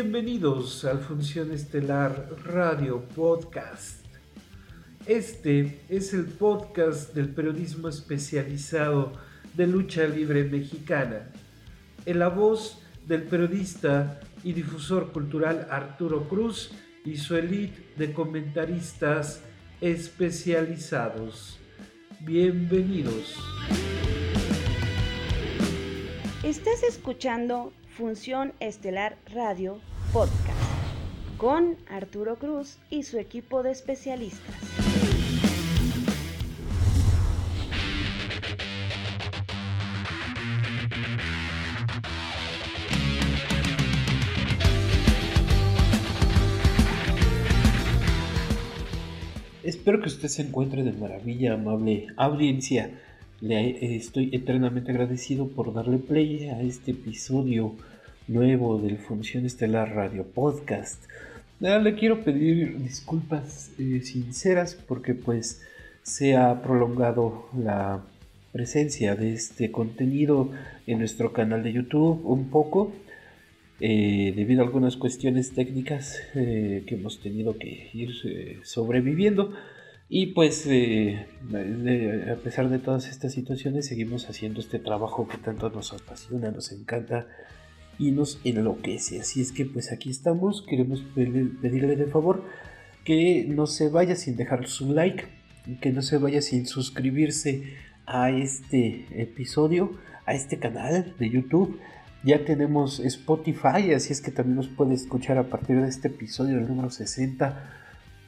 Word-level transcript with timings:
Bienvenidos 0.00 0.84
al 0.84 1.00
Función 1.00 1.50
Estelar 1.50 2.28
Radio 2.44 3.02
Podcast. 3.16 4.06
Este 5.06 5.80
es 5.88 6.14
el 6.14 6.26
podcast 6.26 7.12
del 7.16 7.30
periodismo 7.30 7.88
especializado 7.88 9.14
de 9.54 9.66
lucha 9.66 10.06
libre 10.06 10.44
mexicana, 10.44 11.28
en 12.06 12.20
la 12.20 12.28
voz 12.28 12.80
del 13.08 13.24
periodista 13.24 14.20
y 14.44 14.52
difusor 14.52 15.10
cultural 15.10 15.66
Arturo 15.68 16.28
Cruz 16.28 16.70
y 17.04 17.16
su 17.16 17.34
elite 17.34 17.92
de 17.96 18.12
comentaristas 18.12 19.42
especializados. 19.80 21.58
Bienvenidos. 22.20 23.34
Estás 26.44 26.84
escuchando 26.84 27.72
Función 27.98 28.52
Estelar 28.60 29.16
Radio 29.34 29.80
Podcast 30.12 30.56
con 31.36 31.76
Arturo 31.90 32.36
Cruz 32.36 32.78
y 32.90 33.02
su 33.02 33.18
equipo 33.18 33.64
de 33.64 33.72
especialistas. 33.72 34.54
Espero 49.64 50.00
que 50.00 50.06
usted 50.06 50.28
se 50.28 50.42
encuentre 50.42 50.84
de 50.84 50.92
maravilla, 50.92 51.54
amable 51.54 52.06
audiencia. 52.16 52.92
Le 53.40 53.96
estoy 53.96 54.30
eternamente 54.32 54.90
agradecido 54.90 55.48
por 55.48 55.72
darle 55.72 55.98
play 55.98 56.48
a 56.48 56.60
este 56.60 56.90
episodio 56.90 57.76
nuevo 58.28 58.78
del 58.78 58.98
Función 58.98 59.46
Estelar 59.46 59.94
Radio 59.94 60.22
Podcast. 60.22 61.02
le 61.60 61.94
quiero 61.94 62.22
pedir 62.24 62.78
disculpas 62.78 63.70
eh, 63.78 64.02
sinceras 64.02 64.74
porque 64.74 65.14
pues 65.14 65.62
se 66.02 66.36
ha 66.36 66.62
prolongado 66.62 67.48
la 67.56 68.04
presencia 68.52 69.14
de 69.14 69.32
este 69.32 69.70
contenido 69.70 70.50
en 70.86 70.98
nuestro 70.98 71.32
canal 71.32 71.62
de 71.62 71.72
YouTube 71.72 72.20
un 72.24 72.50
poco 72.50 72.92
eh, 73.80 74.34
debido 74.36 74.60
a 74.62 74.66
algunas 74.66 74.96
cuestiones 74.98 75.54
técnicas 75.54 76.20
eh, 76.34 76.84
que 76.86 76.96
hemos 76.96 77.20
tenido 77.20 77.56
que 77.58 77.90
ir 77.94 78.12
sobreviviendo 78.62 79.54
y 80.10 80.28
pues 80.28 80.66
a 80.66 82.36
pesar 82.42 82.68
de 82.68 82.78
todas 82.78 83.08
estas 83.08 83.32
situaciones 83.32 83.86
seguimos 83.86 84.28
haciendo 84.28 84.60
este 84.60 84.78
trabajo 84.78 85.28
que 85.28 85.38
tanto 85.38 85.70
nos 85.70 85.92
apasiona, 85.92 86.50
nos 86.50 86.72
encanta 86.72 87.26
y 87.98 88.12
nos 88.12 88.40
enloquece. 88.44 89.20
Así 89.20 89.40
es 89.40 89.52
que 89.52 89.66
pues 89.66 89.92
aquí 89.92 90.10
estamos, 90.10 90.62
queremos 90.62 91.02
pedirle 91.14 91.96
de 91.96 92.06
favor 92.06 92.44
que 93.04 93.46
no 93.48 93.66
se 93.66 93.88
vaya 93.88 94.16
sin 94.16 94.36
dejar 94.36 94.68
su 94.68 94.92
like, 94.92 95.24
que 95.80 95.92
no 95.92 96.02
se 96.02 96.18
vaya 96.18 96.42
sin 96.42 96.66
suscribirse 96.66 97.74
a 98.06 98.30
este 98.30 99.06
episodio, 99.20 99.92
a 100.26 100.34
este 100.34 100.58
canal 100.58 101.14
de 101.18 101.30
YouTube. 101.30 101.78
Ya 102.24 102.44
tenemos 102.44 103.00
Spotify, 103.00 103.92
así 103.94 104.12
es 104.12 104.20
que 104.20 104.30
también 104.30 104.56
nos 104.56 104.68
puede 104.68 104.94
escuchar 104.94 105.38
a 105.38 105.44
partir 105.44 105.80
de 105.80 105.88
este 105.88 106.08
episodio, 106.08 106.58
el 106.58 106.68
número 106.68 106.90
60, 106.90 107.74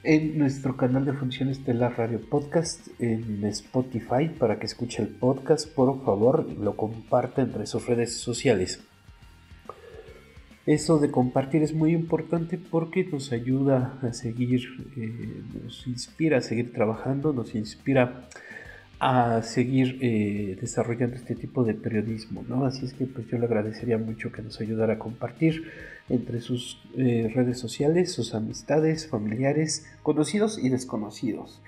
en 0.02 0.38
nuestro 0.38 0.76
canal 0.76 1.04
de 1.04 1.12
Función 1.12 1.50
Estelar 1.50 1.98
Radio 1.98 2.20
Podcast 2.20 2.88
en 2.98 3.44
Spotify 3.44 4.30
para 4.38 4.58
que 4.58 4.66
escuche 4.66 5.02
el 5.02 5.08
podcast. 5.08 5.68
Por 5.68 6.02
favor, 6.04 6.50
lo 6.58 6.76
comparte 6.76 7.42
entre 7.42 7.66
sus 7.66 7.86
redes 7.86 8.16
sociales. 8.16 8.80
Eso 10.66 10.98
de 10.98 11.10
compartir 11.10 11.62
es 11.62 11.72
muy 11.72 11.92
importante 11.92 12.58
porque 12.58 13.04
nos 13.04 13.32
ayuda 13.32 13.98
a 14.02 14.12
seguir, 14.12 14.60
eh, 14.96 15.42
nos 15.62 15.86
inspira 15.86 16.38
a 16.38 16.40
seguir 16.42 16.72
trabajando, 16.72 17.32
nos 17.32 17.54
inspira 17.54 18.28
a 19.00 19.40
seguir 19.42 19.98
eh, 20.02 20.58
desarrollando 20.60 21.16
este 21.16 21.34
tipo 21.34 21.64
de 21.64 21.72
periodismo, 21.72 22.44
¿no? 22.46 22.66
Así 22.66 22.84
es 22.84 22.92
que 22.92 23.06
pues 23.06 23.26
yo 23.28 23.38
le 23.38 23.46
agradecería 23.46 23.96
mucho 23.96 24.30
que 24.30 24.42
nos 24.42 24.60
ayudara 24.60 24.94
a 24.94 24.98
compartir 24.98 25.64
entre 26.10 26.42
sus 26.42 26.78
eh, 26.98 27.32
redes 27.34 27.58
sociales, 27.58 28.12
sus 28.12 28.34
amistades, 28.34 29.08
familiares, 29.08 29.86
conocidos 30.02 30.58
y 30.62 30.68
desconocidos. 30.68 31.62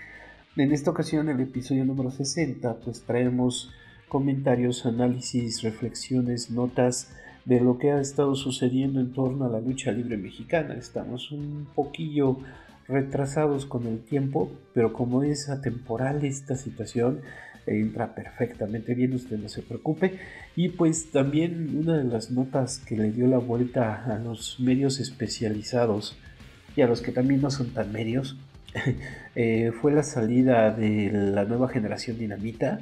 En 0.57 0.73
esta 0.73 0.91
ocasión, 0.91 1.31
el 1.31 1.41
episodio 1.41 1.87
número 1.87 2.11
60, 2.11 2.81
pues 2.85 3.01
traemos 3.01 3.73
comentarios, 4.09 4.85
análisis, 4.85 5.63
reflexiones, 5.63 6.51
notas, 6.51 7.17
de 7.45 7.61
lo 7.61 7.79
que 7.79 7.91
ha 7.91 8.01
estado 8.01 8.35
sucediendo 8.35 9.01
en 9.01 9.13
torno 9.13 9.45
a 9.47 9.49
la 9.49 9.61
lucha 9.61 9.91
libre 9.91 10.17
mexicana. 10.17 10.75
Estamos 10.75 11.31
un 11.33 11.67
poquillo 11.75 12.39
retrasados 12.89 13.67
con 13.67 13.87
el 13.87 14.01
tiempo, 14.01 14.51
pero 14.75 14.93
como 14.93 15.23
es 15.23 15.49
atemporal 15.49 16.25
esta 16.25 16.57
situación, 16.57 17.21
entra 17.67 18.15
perfectamente 18.15 18.95
bien, 18.95 19.15
usted 19.15 19.39
no 19.39 19.49
se 19.49 19.63
preocupe. 19.63 20.19
Y 20.57 20.71
pues 20.71 21.11
también 21.11 21.79
una 21.79 21.99
de 21.99 22.05
las 22.05 22.31
notas 22.31 22.79
que 22.79 22.97
le 22.97 23.11
dio 23.11 23.27
la 23.27 23.39
vuelta 23.39 24.05
a 24.05 24.19
los 24.19 24.59
medios 24.61 25.01
especializados 25.01 26.17
y 26.77 26.83
a 26.83 26.87
los 26.87 27.03
que 27.03 27.13
también 27.13 27.41
no 27.41 27.51
son 27.51 27.71
tan 27.71 27.93
medios, 27.93 28.37
eh, 29.35 29.73
fue 29.81 29.93
la 29.93 30.03
salida 30.03 30.71
de 30.71 31.11
la 31.13 31.45
nueva 31.45 31.69
generación 31.69 32.19
dinamita, 32.19 32.81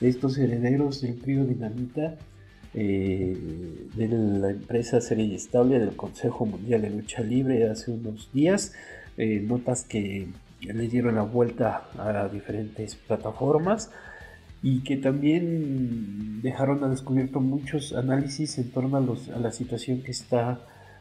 de 0.00 0.08
estos 0.08 0.38
herederos 0.38 1.00
del 1.00 1.20
trío 1.20 1.44
dinamita 1.44 2.16
eh, 2.74 3.36
de 3.94 4.08
la 4.08 4.50
empresa 4.50 5.00
Serie 5.00 5.34
Estable 5.34 5.78
del 5.78 5.96
Consejo 5.96 6.46
Mundial 6.46 6.82
de 6.82 6.90
Lucha 6.90 7.22
Libre 7.22 7.68
hace 7.68 7.90
unos 7.90 8.30
días. 8.32 8.72
Eh, 9.16 9.40
notas 9.40 9.84
que 9.84 10.28
le 10.60 10.88
dieron 10.88 11.16
la 11.16 11.22
vuelta 11.22 11.88
a 11.98 12.28
diferentes 12.28 12.94
plataformas 12.94 13.90
y 14.62 14.80
que 14.80 14.96
también 14.96 16.42
dejaron 16.42 16.82
a 16.84 16.88
descubierto 16.88 17.40
muchos 17.40 17.92
análisis 17.92 18.58
en 18.58 18.70
torno 18.70 18.96
a, 18.96 19.36
a 19.36 19.38
la 19.38 19.52
situación 19.52 20.02
que 20.02 20.10
está 20.10 20.60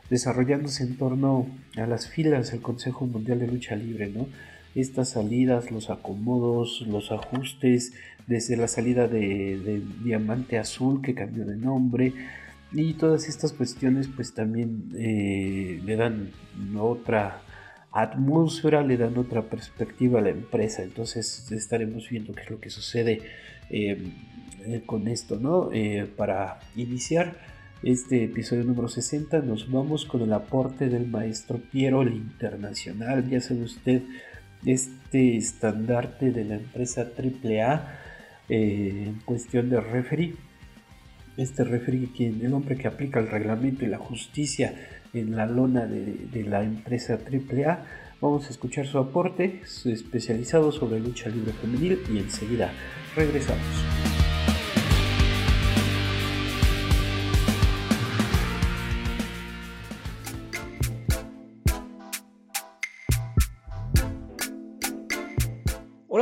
desarrollándose 0.09 0.83
en 0.83 0.97
torno 0.97 1.47
a 1.75 1.85
las 1.85 2.07
filas 2.07 2.51
del 2.51 2.61
Consejo 2.61 3.05
Mundial 3.05 3.39
de 3.39 3.47
Lucha 3.47 3.75
Libre, 3.75 4.09
¿no? 4.09 4.27
Estas 4.75 5.09
salidas, 5.09 5.71
los 5.71 5.89
acomodos, 5.89 6.85
los 6.87 7.11
ajustes, 7.11 7.93
desde 8.27 8.57
la 8.57 8.67
salida 8.67 9.07
de, 9.07 9.81
Diamante 10.03 10.59
Azul 10.59 11.01
que 11.01 11.15
cambió 11.15 11.45
de 11.45 11.55
nombre 11.55 12.13
y 12.73 12.93
todas 12.93 13.29
estas 13.29 13.53
cuestiones 13.53 14.09
pues 14.13 14.33
también 14.33 14.89
eh, 14.97 15.81
le 15.83 15.95
dan 15.95 16.31
otra 16.77 17.41
atmósfera, 17.91 18.83
le 18.83 18.97
dan 18.97 19.17
otra 19.17 19.43
perspectiva 19.43 20.19
a 20.19 20.21
la 20.21 20.29
empresa, 20.29 20.83
entonces 20.83 21.49
estaremos 21.51 22.09
viendo 22.09 22.33
qué 22.33 22.41
es 22.41 22.49
lo 22.49 22.59
que 22.59 22.69
sucede 22.69 23.21
em, 23.69 24.11
eh, 24.65 24.83
con 24.85 25.07
esto, 25.07 25.39
¿no? 25.39 25.71
Eh, 25.71 26.07
para 26.15 26.59
iniciar 26.75 27.37
este 27.83 28.25
episodio 28.25 28.65
número 28.65 28.89
60 28.89 29.39
nos 29.39 29.71
vamos 29.71 30.05
con 30.05 30.21
el 30.21 30.33
aporte 30.33 30.89
del 30.89 31.07
maestro 31.07 31.59
Piero 31.59 32.01
el 32.01 32.13
Internacional, 32.13 33.29
ya 33.29 33.39
sabe 33.39 33.61
usted, 33.61 34.01
este 34.65 35.37
estandarte 35.37 36.31
de 36.31 36.43
la 36.45 36.55
empresa 36.55 37.01
AAA 37.17 37.99
eh, 38.49 39.03
en 39.07 39.19
cuestión 39.25 39.69
de 39.69 39.81
referee. 39.81 40.35
Este 41.37 41.63
referee, 41.63 42.09
quien, 42.15 42.43
el 42.43 42.53
hombre 42.53 42.75
que 42.77 42.87
aplica 42.87 43.19
el 43.19 43.29
reglamento 43.29 43.85
y 43.85 43.87
la 43.87 43.99
justicia 43.99 44.73
en 45.13 45.35
la 45.35 45.45
lona 45.45 45.85
de, 45.85 46.43
la 46.43 46.63
empresa 46.63 47.13
AAA. 47.13 47.85
Vamos 48.19 48.47
a 48.47 48.49
escuchar 48.49 48.87
su 48.87 48.97
aporte 48.97 49.61
especializado 49.85 50.71
sobre 50.71 50.99
lucha 50.99 51.29
libre 51.29 51.53
femenil 51.53 51.99
y 52.11 52.17
enseguida 52.17 52.71
regresamos. 53.15 54.26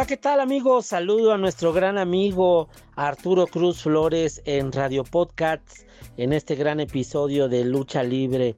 ¿Qué 0.08 0.18
tal 0.18 0.40
amigos? 0.40 0.86
Saludo 0.86 1.34
a 1.34 1.38
nuestro 1.38 1.74
gran 1.74 1.98
amigo 1.98 2.70
Arturo 2.96 3.48
Cruz 3.48 3.82
Flores 3.82 4.40
en 4.46 4.72
Radio 4.72 5.04
Podcasts 5.04 5.88
en 6.18 6.32
este 6.32 6.54
gran 6.54 6.80
episodio 6.80 7.50
de 7.50 7.66
Lucha 7.66 8.04
Libre. 8.04 8.56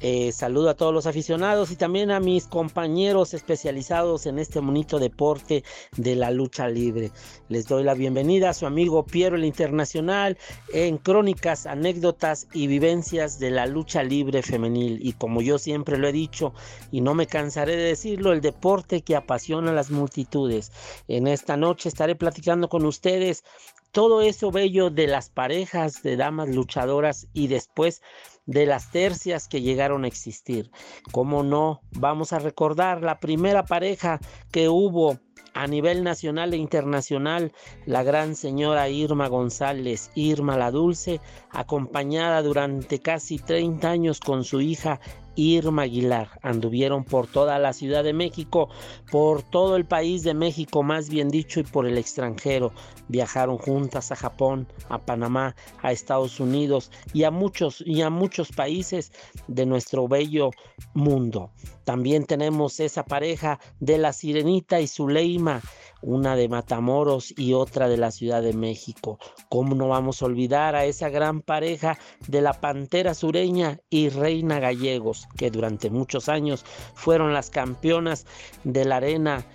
Eh, 0.00 0.32
saludo 0.32 0.70
a 0.70 0.74
todos 0.74 0.92
los 0.92 1.06
aficionados 1.06 1.70
y 1.70 1.76
también 1.76 2.10
a 2.10 2.18
mis 2.18 2.46
compañeros 2.46 3.34
especializados 3.34 4.26
en 4.26 4.38
este 4.38 4.58
bonito 4.58 4.98
deporte 4.98 5.62
de 5.96 6.16
la 6.16 6.30
lucha 6.30 6.68
libre. 6.68 7.12
Les 7.48 7.66
doy 7.66 7.84
la 7.84 7.94
bienvenida 7.94 8.50
a 8.50 8.54
su 8.54 8.66
amigo 8.66 9.04
Piero 9.04 9.36
el 9.36 9.44
Internacional 9.44 10.38
en 10.72 10.98
crónicas, 10.98 11.66
anécdotas 11.66 12.48
y 12.52 12.66
vivencias 12.66 13.38
de 13.38 13.50
la 13.50 13.66
lucha 13.66 14.02
libre 14.02 14.42
femenil. 14.42 14.98
Y 15.02 15.12
como 15.12 15.42
yo 15.42 15.58
siempre 15.58 15.98
lo 15.98 16.08
he 16.08 16.12
dicho 16.12 16.52
y 16.90 17.00
no 17.00 17.14
me 17.14 17.26
cansaré 17.26 17.76
de 17.76 17.84
decirlo, 17.84 18.32
el 18.32 18.40
deporte 18.40 19.02
que 19.02 19.14
apasiona 19.14 19.70
a 19.70 19.74
las 19.74 19.90
multitudes. 19.90 20.72
En 21.06 21.26
esta 21.26 21.56
noche 21.56 21.88
estaré 21.88 22.16
platicando 22.16 22.68
con 22.68 22.86
ustedes 22.86 23.44
todo 23.92 24.22
eso 24.22 24.50
bello 24.50 24.88
de 24.88 25.06
las 25.06 25.28
parejas 25.28 26.02
de 26.02 26.16
damas 26.16 26.48
luchadoras 26.48 27.28
y 27.34 27.48
después 27.48 28.00
de 28.46 28.66
las 28.66 28.90
tercias 28.90 29.48
que 29.48 29.62
llegaron 29.62 30.04
a 30.04 30.08
existir. 30.08 30.70
¿Cómo 31.12 31.42
no? 31.42 31.80
Vamos 31.92 32.32
a 32.32 32.38
recordar 32.38 33.02
la 33.02 33.20
primera 33.20 33.64
pareja 33.64 34.20
que 34.50 34.68
hubo 34.68 35.18
a 35.54 35.66
nivel 35.66 36.02
nacional 36.02 36.54
e 36.54 36.56
internacional, 36.56 37.52
la 37.84 38.02
gran 38.02 38.36
señora 38.36 38.88
Irma 38.88 39.28
González, 39.28 40.10
Irma 40.14 40.56
la 40.56 40.70
Dulce, 40.70 41.20
acompañada 41.50 42.42
durante 42.42 43.00
casi 43.00 43.38
30 43.38 43.90
años 43.90 44.20
con 44.20 44.44
su 44.44 44.60
hija 44.60 45.00
Irma 45.36 45.82
Aguilar. 45.82 46.38
Anduvieron 46.42 47.04
por 47.04 47.26
toda 47.26 47.58
la 47.58 47.72
Ciudad 47.72 48.04
de 48.04 48.12
México, 48.12 48.68
por 49.10 49.42
todo 49.42 49.76
el 49.76 49.84
país 49.84 50.22
de 50.22 50.34
México, 50.34 50.82
más 50.82 51.08
bien 51.08 51.28
dicho, 51.28 51.60
y 51.60 51.64
por 51.64 51.86
el 51.86 51.98
extranjero. 51.98 52.72
Viajaron 53.08 53.58
juntas 53.58 54.12
a 54.12 54.16
Japón, 54.16 54.66
a 54.88 54.98
Panamá, 54.98 55.54
a 55.82 55.92
Estados 55.92 56.40
Unidos 56.40 56.90
y 57.12 57.24
a 57.24 57.30
muchos 57.30 57.82
y 57.86 58.02
a 58.02 58.10
muchos 58.10 58.52
países 58.52 59.12
de 59.48 59.66
nuestro 59.66 60.08
bello 60.08 60.50
mundo. 60.94 61.50
También 61.84 62.26
tenemos 62.26 62.80
esa 62.80 63.04
pareja 63.04 63.58
de 63.80 63.98
la 63.98 64.12
Sirenita 64.12 64.80
y 64.80 64.86
Zuleima 64.86 65.60
una 66.02 66.36
de 66.36 66.48
Matamoros 66.48 67.32
y 67.36 67.54
otra 67.54 67.88
de 67.88 67.96
la 67.96 68.10
Ciudad 68.10 68.42
de 68.42 68.52
México. 68.52 69.18
¿Cómo 69.48 69.74
no 69.74 69.88
vamos 69.88 70.22
a 70.22 70.26
olvidar 70.26 70.74
a 70.74 70.84
esa 70.84 71.08
gran 71.08 71.40
pareja 71.40 71.98
de 72.26 72.42
la 72.42 72.52
Pantera 72.54 73.14
Sureña 73.14 73.80
y 73.88 74.08
Reina 74.08 74.60
Gallegos, 74.60 75.28
que 75.36 75.50
durante 75.50 75.90
muchos 75.90 76.28
años 76.28 76.64
fueron 76.94 77.32
las 77.32 77.50
campeonas 77.50 78.26
de 78.64 78.84
la 78.84 78.96
arena? 78.96 79.46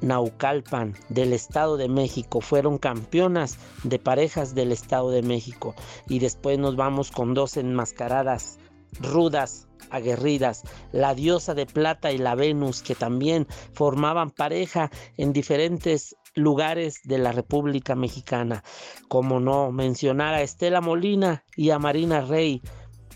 Naucalpan 0.00 0.94
del 1.08 1.32
Estado 1.32 1.76
de 1.76 1.88
México 1.88 2.40
fueron 2.40 2.78
campeonas 2.78 3.58
de 3.82 3.98
parejas 3.98 4.54
del 4.54 4.70
Estado 4.72 5.10
de 5.10 5.22
México 5.22 5.74
y 6.08 6.20
después 6.20 6.58
nos 6.58 6.76
vamos 6.76 7.10
con 7.10 7.34
dos 7.34 7.56
enmascaradas 7.56 8.58
rudas 9.00 9.67
aguerridas, 9.90 10.62
la 10.92 11.14
diosa 11.14 11.54
de 11.54 11.66
plata 11.66 12.12
y 12.12 12.18
la 12.18 12.34
Venus, 12.34 12.82
que 12.82 12.94
también 12.94 13.46
formaban 13.72 14.30
pareja 14.30 14.90
en 15.16 15.32
diferentes 15.32 16.16
lugares 16.34 17.00
de 17.04 17.18
la 17.18 17.32
República 17.32 17.94
Mexicana. 17.94 18.62
Como 19.08 19.40
no 19.40 19.72
mencionar 19.72 20.34
a 20.34 20.42
Estela 20.42 20.80
Molina 20.80 21.44
y 21.56 21.70
a 21.70 21.78
Marina 21.78 22.20
Rey, 22.20 22.62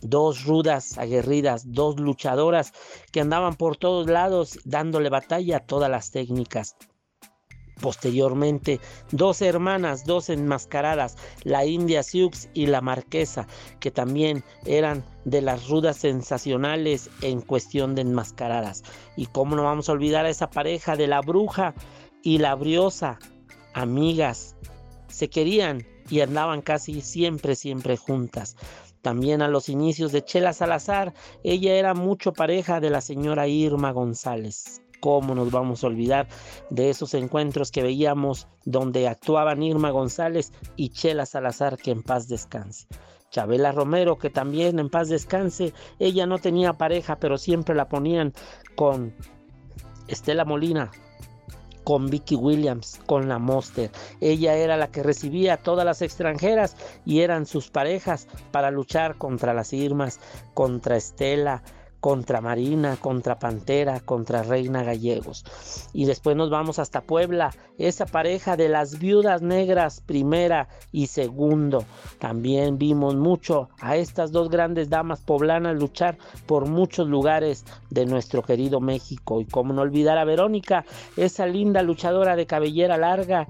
dos 0.03 0.45
rudas, 0.45 0.99
aguerridas, 0.99 1.73
dos 1.73 1.99
luchadoras 1.99 2.73
que 3.13 3.21
andaban 3.21 3.55
por 3.55 3.77
todos 3.77 4.09
lados 4.09 4.59
dándole 4.65 5.09
batalla 5.09 5.59
a 5.59 5.67
todas 5.67 5.91
las 5.91 6.11
técnicas. 6.11 6.77
Posteriormente, 7.81 8.81
dos 9.11 9.43
hermanas, 9.43 10.05
dos 10.05 10.29
enmascaradas, 10.29 11.17
la 11.43 11.65
India 11.65 12.03
Sioux 12.03 12.49
y 12.55 12.67
la 12.67 12.81
Marquesa, 12.81 13.47
que 13.81 13.91
también 13.91 14.45
eran 14.67 15.05
de 15.25 15.43
las 15.43 15.69
rudas 15.69 15.97
sensacionales 15.97 17.11
en 17.23 17.41
cuestión 17.41 17.95
de 17.95 18.03
enmascaradas. 18.03 18.83
Y 19.17 19.27
cómo 19.27 19.57
no 19.57 19.65
vamos 19.65 19.89
a 19.89 19.93
olvidar 19.93 20.27
a 20.27 20.31
esa 20.31 20.51
pareja 20.51 20.97
de 20.97 21.07
la 21.07 21.21
bruja 21.21 21.75
y 22.23 22.39
la 22.39 22.55
briosa, 22.55 23.19
amigas, 23.75 24.55
se 25.09 25.29
querían 25.29 25.87
y 26.09 26.21
andaban 26.21 26.63
casi 26.63 27.01
siempre, 27.01 27.55
siempre 27.55 27.97
juntas. 27.97 28.57
También 29.03 29.43
a 29.43 29.49
los 29.49 29.69
inicios 29.69 30.13
de 30.13 30.25
Chela 30.25 30.53
Salazar, 30.53 31.13
ella 31.43 31.75
era 31.75 31.95
mucho 31.95 32.33
pareja 32.33 32.81
de 32.81 32.91
la 32.91 33.01
señora 33.01 33.49
Irma 33.49 33.91
González. 33.91 34.82
¿Cómo 35.03 35.35
nos 35.35 35.51
vamos 35.51 35.83
a 35.83 35.89
olvidar 35.89 36.29
de 36.71 36.89
esos 36.89 37.13
encuentros 37.15 37.73
que 37.73 37.83
veíamos 37.83 38.47
donde 38.65 39.09
actuaban 39.09 39.61
Irma 39.61 39.91
González 39.91 40.53
y 40.77 40.91
Chela 40.91 41.27
Salazar, 41.27 41.77
que 41.77 41.91
en 41.91 42.05
paz 42.05 42.29
descanse? 42.29 42.87
Chabela 43.29 43.73
Romero, 43.73 44.17
que 44.17 44.31
también 44.31 44.79
en 44.79 44.91
paz 44.91 45.09
descanse, 45.09 45.75
ella 45.99 46.25
no 46.27 46.39
tenía 46.39 46.75
pareja, 46.75 47.17
pero 47.17 47.37
siempre 47.37 47.75
la 47.75 47.89
ponían 47.89 48.33
con 48.77 49.13
Estela 50.07 50.45
Molina, 50.45 50.93
con 51.83 52.09
Vicky 52.09 52.37
Williams, 52.37 53.01
con 53.05 53.29
la 53.29 53.41
Monster. 53.41 53.91
Ella 54.21 54.55
era 54.55 54.77
la 54.77 54.93
que 54.93 55.03
recibía 55.03 55.55
a 55.55 55.63
todas 55.65 55.85
las 55.85 56.01
extranjeras 56.01 56.77
y 57.05 57.23
eran 57.23 57.47
sus 57.47 57.71
parejas 57.71 58.29
para 58.53 58.71
luchar 58.71 59.17
contra 59.19 59.53
las 59.53 59.73
Irmas, 59.73 60.21
contra 60.55 60.97
Estela, 60.97 61.65
contra 62.03 62.41
Marina, 62.41 62.97
contra 62.97 63.39
Pantera, 63.39 64.01
contra 64.01 64.43
Reina 64.43 64.83
Gallegos. 64.83 65.45
Y 65.93 66.05
después 66.05 66.37
nos 66.37 66.51
vamos 66.51 66.81
hasta 66.81 67.03
Puebla, 67.03 67.55
esa 67.79 68.07
pareja 68.07 68.57
de 68.57 68.69
las 68.69 68.99
viudas 68.99 69.41
negras, 69.41 70.03
primera 70.05 70.69
y 70.91 71.07
segundo. 71.07 71.85
También 72.19 72.77
vimos 72.77 73.15
mucho 73.15 73.69
a 73.81 73.97
estas 73.97 74.33
dos 74.33 74.51
grandes 74.51 74.91
damas 74.91 75.21
poblanas 75.21 75.79
luchar 75.79 76.19
por 76.47 76.67
muchos 76.67 77.07
lugares 77.07 77.65
de 77.91 78.05
nuestro 78.05 78.43
querido 78.43 78.81
México. 78.81 79.41
Y 79.41 79.45
como 79.45 79.73
no 79.73 79.83
olvidar 79.83 80.19
a 80.19 80.25
Verónica, 80.25 80.85
esa 81.17 81.47
linda 81.47 81.83
luchadora 81.83 82.35
de 82.35 82.47
cabellera 82.47 82.99
larga 82.99 83.47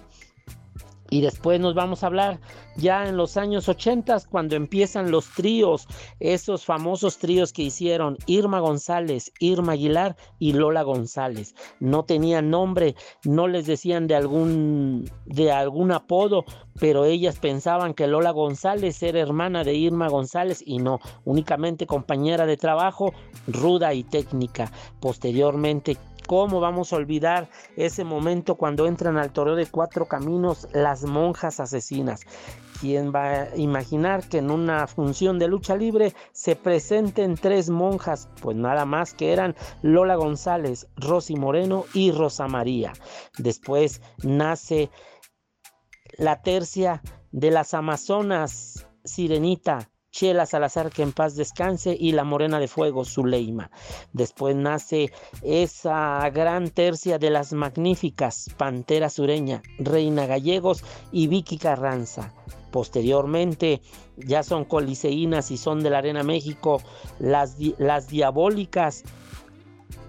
Y 1.09 1.21
después 1.21 1.59
nos 1.59 1.73
vamos 1.73 2.03
a 2.03 2.07
hablar 2.07 2.39
ya 2.75 3.07
en 3.07 3.17
los 3.17 3.35
años 3.37 3.67
80 3.67 4.17
cuando 4.29 4.55
empiezan 4.55 5.11
los 5.11 5.29
tríos, 5.33 5.87
esos 6.19 6.65
famosos 6.65 7.17
tríos 7.17 7.51
que 7.51 7.63
hicieron 7.63 8.17
Irma 8.27 8.59
González, 8.59 9.31
Irma 9.39 9.73
Aguilar 9.73 10.15
y 10.37 10.53
Lola 10.53 10.83
González. 10.83 11.55
No 11.79 12.03
tenían 12.03 12.49
nombre, 12.49 12.95
no 13.23 13.47
les 13.47 13.65
decían 13.65 14.07
de 14.07 14.15
algún 14.15 15.09
de 15.25 15.51
algún 15.51 15.91
apodo, 15.91 16.45
pero 16.79 17.05
ellas 17.05 17.39
pensaban 17.39 17.93
que 17.93 18.07
Lola 18.07 18.31
González 18.31 19.01
era 19.03 19.19
hermana 19.19 19.63
de 19.63 19.73
Irma 19.73 20.07
González 20.07 20.63
y 20.65 20.77
no, 20.77 20.99
únicamente 21.25 21.85
compañera 21.85 22.45
de 22.45 22.57
trabajo, 22.57 23.13
ruda 23.47 23.93
y 23.93 24.03
técnica. 24.03 24.71
Posteriormente 24.99 25.97
¿Cómo 26.29 26.59
vamos 26.59 26.93
a 26.93 26.97
olvidar 26.97 27.49
ese 27.75 28.03
momento 28.03 28.53
cuando 28.53 28.85
entran 28.85 29.17
al 29.17 29.33
toreo 29.33 29.55
de 29.55 29.65
cuatro 29.65 30.05
caminos 30.05 30.67
las 30.73 31.03
monjas 31.03 31.59
asesinas? 31.59 32.21
¿Quién 32.79 33.11
va 33.11 33.31
a 33.31 33.57
imaginar 33.57 34.29
que 34.29 34.37
en 34.37 34.51
una 34.51 34.85
función 34.85 35.39
de 35.39 35.47
lucha 35.47 35.75
libre 35.75 36.13
se 36.31 36.55
presenten 36.55 37.33
tres 37.33 37.71
monjas? 37.71 38.29
Pues 38.43 38.55
nada 38.55 38.85
más 38.85 39.15
que 39.15 39.33
eran 39.33 39.55
Lola 39.81 40.13
González, 40.17 40.87
Rosy 40.97 41.35
Moreno 41.35 41.85
y 41.95 42.11
Rosa 42.11 42.47
María. 42.47 42.93
Después 43.39 43.99
nace 44.21 44.91
la 46.15 46.43
tercia 46.43 47.01
de 47.31 47.49
las 47.49 47.73
Amazonas, 47.73 48.87
Sirenita, 49.03 49.89
Chela 50.19 50.45
Salazar, 50.45 50.89
que 50.89 51.01
en 51.01 51.13
paz 51.13 51.37
descanse, 51.37 51.95
y 51.97 52.11
la 52.11 52.25
Morena 52.25 52.59
de 52.59 52.67
Fuego, 52.67 53.05
Zuleima. 53.05 53.71
Después 54.11 54.53
nace 54.53 55.13
esa 55.43 56.29
gran 56.31 56.71
tercia 56.71 57.17
de 57.17 57.29
las 57.29 57.53
magníficas, 57.53 58.49
Pantera 58.57 59.09
Sureña, 59.09 59.61
Reina 59.77 60.25
Gallegos 60.25 60.83
y 61.13 61.27
Vicky 61.27 61.57
Carranza. 61.57 62.33
Posteriormente, 62.69 63.81
ya 64.17 64.43
son 64.43 64.65
coliseínas 64.65 65.51
y 65.51 65.57
son 65.57 65.79
de 65.83 65.89
la 65.89 65.99
Arena 65.99 66.23
México, 66.23 66.81
las, 67.19 67.55
las 67.77 68.09
diabólicas 68.09 69.05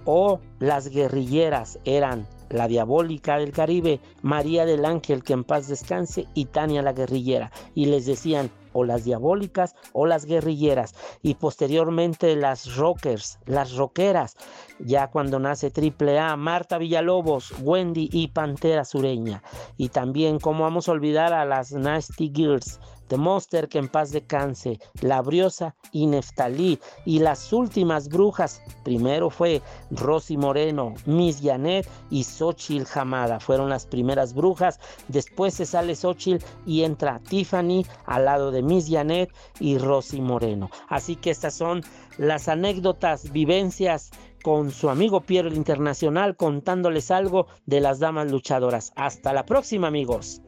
o 0.07 0.40
las 0.59 0.88
guerrilleras 0.88 1.79
eran 1.85 2.26
la 2.49 2.67
diabólica 2.67 3.38
del 3.38 3.52
Caribe, 3.52 4.00
María 4.23 4.67
del 4.67 4.87
Ángel, 4.87 5.23
que 5.23 5.35
en 5.35 5.45
paz 5.45 5.69
descanse, 5.69 6.26
y 6.35 6.47
Tania 6.47 6.83
la 6.83 6.95
guerrillera. 6.95 7.52
Y 7.76 7.87
les 7.87 8.07
decían, 8.07 8.50
o 8.73 8.85
las 8.85 9.05
diabólicas 9.05 9.75
o 9.93 10.07
las 10.07 10.25
guerrilleras 10.25 10.95
y 11.23 11.35
posteriormente 11.35 12.37
las 12.37 12.77
rockers, 12.77 13.39
las 13.47 13.75
rockeras, 13.75 14.37
ya 14.79 15.09
cuando 15.09 15.39
nace 15.39 15.73
AAA, 15.75 16.37
Marta 16.37 16.79
Villalobos, 16.79 17.53
Wendy 17.62 18.09
y 18.12 18.29
Pantera 18.29 18.85
Sureña. 18.85 19.43
Y 19.77 19.89
también 19.89 20.39
como 20.39 20.65
vamos 20.65 20.89
a 20.89 20.93
olvidar 20.93 21.33
a 21.33 21.45
las 21.45 21.73
Nasty 21.73 22.33
Girls 22.35 22.81
The 23.11 23.17
Monster, 23.17 23.69
que 23.69 23.79
en 23.79 23.88
paz 23.88 24.12
descanse, 24.12 24.79
La 25.02 25.21
Briosa 25.21 25.75
y 25.90 26.07
Neftalí. 26.07 26.79
Y 27.05 27.19
las 27.19 27.52
últimas 27.52 28.09
brujas, 28.09 28.62
primero 28.85 29.31
fue 29.31 29.61
Rosy 29.90 30.37
Moreno, 30.37 30.95
Miss 31.07 31.40
Janet 31.43 31.88
y 32.09 32.23
Xochitl 32.23 32.87
Jamada. 32.87 33.40
Fueron 33.40 33.69
las 33.69 33.85
primeras 33.85 34.33
brujas. 34.33 34.79
Después 35.09 35.55
se 35.55 35.67
sale 35.67 35.97
Xochitl 35.97 36.45
y 36.64 36.85
entra 36.85 37.21
Tiffany 37.29 37.85
al 38.07 38.26
lado 38.26 38.52
de 38.52 38.62
Miss 38.62 38.88
Janet 38.88 39.31
y 39.59 39.76
Rosy 39.79 40.21
Moreno. 40.21 40.71
Así 40.88 41.17
que 41.17 41.31
estas 41.31 41.55
son 41.55 41.83
las 42.17 42.47
anécdotas, 42.47 43.33
vivencias 43.33 44.12
con 44.45 44.71
su 44.71 44.88
amigo 44.88 45.23
Piero 45.23 45.49
el 45.49 45.57
Internacional 45.57 46.37
contándoles 46.37 47.11
algo 47.11 47.49
de 47.67 47.81
las 47.81 47.99
damas 47.99 48.31
luchadoras. 48.31 48.93
Hasta 48.95 49.33
la 49.33 49.45
próxima 49.45 49.88
amigos. 49.88 50.43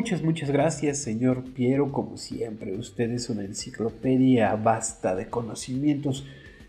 Muchas, 0.00 0.22
muchas 0.22 0.50
gracias, 0.50 0.96
señor 0.96 1.44
Piero. 1.52 1.92
Como 1.92 2.16
siempre, 2.16 2.74
usted 2.74 3.10
es 3.10 3.28
una 3.28 3.44
enciclopedia 3.44 4.56
vasta 4.56 5.14
de 5.14 5.26
conocimientos 5.26 6.24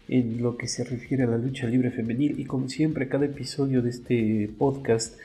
en 0.10 0.42
lo 0.42 0.58
que 0.58 0.68
se 0.68 0.84
refiere 0.84 1.24
a 1.24 1.28
la 1.28 1.38
lucha 1.38 1.66
libre 1.66 1.92
femenil. 1.92 2.38
Y 2.42 2.44
como 2.44 2.68
siempre, 2.68 3.08
cada 3.08 3.28
episodio 3.28 3.82
de 3.82 3.90
este 3.90 4.50
podcast 4.58 5.18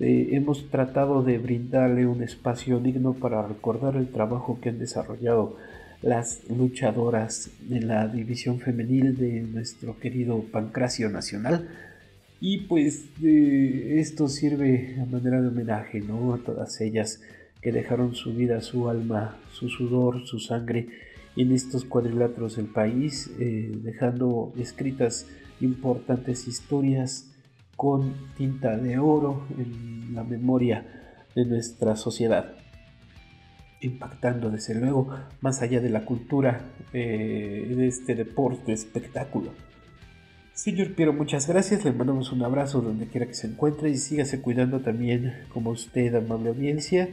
eh, 0.00 0.28
hemos 0.32 0.68
tratado 0.68 1.22
de 1.22 1.38
brindarle 1.38 2.06
un 2.06 2.22
espacio 2.22 2.78
digno 2.78 3.14
para 3.14 3.40
recordar 3.48 3.96
el 3.96 4.08
trabajo 4.08 4.58
que 4.60 4.68
han 4.68 4.78
desarrollado 4.78 5.56
las 6.02 6.42
luchadoras 6.50 7.48
de 7.62 7.80
la 7.80 8.06
división 8.06 8.60
femenil 8.60 9.16
de 9.16 9.40
nuestro 9.40 9.98
querido 9.98 10.42
Pancracio 10.52 11.08
Nacional. 11.08 11.66
Y 12.38 12.66
pues 12.66 13.06
esto 13.22 14.28
sirve 14.28 14.98
a 15.00 15.06
manera 15.06 15.40
de 15.40 15.48
homenaje 15.48 16.02
¿no? 16.02 16.34
a 16.34 16.38
todas 16.38 16.82
ellas 16.82 17.22
que 17.66 17.72
dejaron 17.72 18.14
su 18.14 18.32
vida, 18.32 18.60
su 18.60 18.88
alma, 18.88 19.38
su 19.50 19.68
sudor, 19.68 20.24
su 20.24 20.38
sangre 20.38 20.86
en 21.34 21.50
estos 21.50 21.84
cuadriláteros 21.84 22.54
del 22.54 22.66
país, 22.66 23.28
eh, 23.40 23.72
dejando 23.82 24.52
escritas 24.56 25.26
importantes 25.60 26.46
historias 26.46 27.34
con 27.74 28.14
tinta 28.36 28.76
de 28.76 29.00
oro 29.00 29.48
en 29.58 30.14
la 30.14 30.22
memoria 30.22 31.24
de 31.34 31.44
nuestra 31.44 31.96
sociedad, 31.96 32.54
impactando 33.80 34.48
desde 34.48 34.76
luego 34.76 35.08
más 35.40 35.60
allá 35.60 35.80
de 35.80 35.90
la 35.90 36.04
cultura 36.04 36.70
eh, 36.92 37.74
de 37.76 37.88
este 37.88 38.14
deporte, 38.14 38.74
espectáculo. 38.74 39.50
Señor 40.52 40.94
Piero, 40.94 41.12
muchas 41.12 41.48
gracias. 41.48 41.84
Le 41.84 41.90
mandamos 41.90 42.30
un 42.30 42.44
abrazo 42.44 42.80
donde 42.80 43.08
quiera 43.08 43.26
que 43.26 43.34
se 43.34 43.48
encuentre 43.48 43.90
y 43.90 43.96
sígase 43.96 44.40
cuidando 44.40 44.82
también 44.82 45.34
como 45.52 45.70
usted, 45.70 46.14
amable 46.14 46.50
audiencia. 46.50 47.08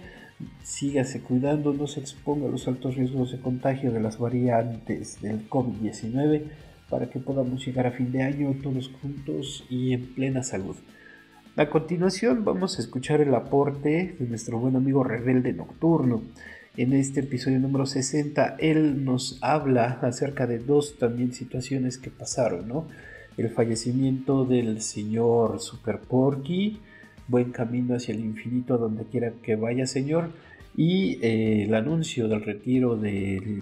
Sígase 0.64 1.22
cuidando, 1.22 1.74
no 1.74 1.88
se 1.88 2.00
exponga 2.00 2.48
a 2.48 2.52
los 2.52 2.68
altos 2.68 2.96
riesgos 2.96 3.32
de 3.32 3.40
contagio 3.40 3.92
de 3.92 4.00
las 4.00 4.18
variantes 4.18 5.22
del 5.22 5.50
COVID-19 5.50 6.44
para 6.90 7.10
que 7.10 7.20
podamos 7.20 7.66
llegar 7.66 7.88
a 7.88 7.92
fin 7.92 8.12
de 8.12 8.24
año 8.24 8.56
todos 8.62 8.92
juntos 9.02 9.66
y 9.70 9.94
en 9.94 10.14
plena 10.14 10.44
salud. 10.44 10.76
A 11.56 11.70
continuación 11.70 12.44
vamos 12.46 12.78
a 12.78 12.82
escuchar 12.82 13.22
el 13.22 13.34
aporte 13.36 14.16
de 14.20 14.28
nuestro 14.28 14.60
buen 14.60 14.76
amigo 14.76 15.04
Rebelde 15.04 15.54
Nocturno. 15.54 16.24
En 16.78 16.94
este 16.94 17.20
episodio 17.20 17.60
número 17.60 17.86
60 17.86 18.56
él 18.60 19.06
nos 19.06 19.38
habla 19.42 20.00
acerca 20.02 20.48
de 20.48 20.60
dos 20.60 20.98
también 20.98 21.34
situaciones 21.34 21.98
que 21.98 22.10
pasaron, 22.10 22.68
¿no? 22.68 22.88
el 23.38 23.50
fallecimiento 23.50 24.46
del 24.46 24.82
señor 24.82 25.60
Super 25.60 26.00
Porky, 26.00 26.80
buen 27.28 27.52
camino 27.52 27.96
hacia 27.96 28.14
el 28.14 28.22
infinito 28.22 28.78
donde 28.78 29.06
quiera 29.06 29.32
que 29.42 29.56
vaya 29.56 29.86
señor, 29.86 30.30
y 30.76 31.20
eh, 31.22 31.66
el 31.66 31.76
anuncio 31.76 32.28
del 32.28 32.44
retiro 32.44 32.96
de, 32.96 33.62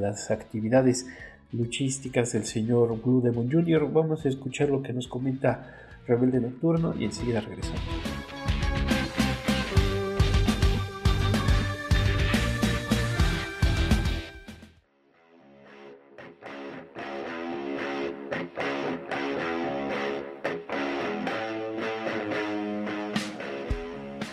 las 0.00 0.30
actividades 0.30 1.06
luchísticas 1.52 2.32
del 2.32 2.44
señor 2.44 3.00
Blue 3.02 3.20
Demon 3.20 3.50
Jr. 3.50 3.90
Vamos 3.92 4.26
a 4.26 4.28
escuchar 4.28 4.68
lo 4.68 4.82
que 4.82 4.92
nos 4.92 5.06
comenta 5.06 5.74
Rebelde 6.06 6.40
Nocturno 6.40 6.94
y 6.98 7.04
enseguida 7.04 7.40
regresamos. 7.40 8.07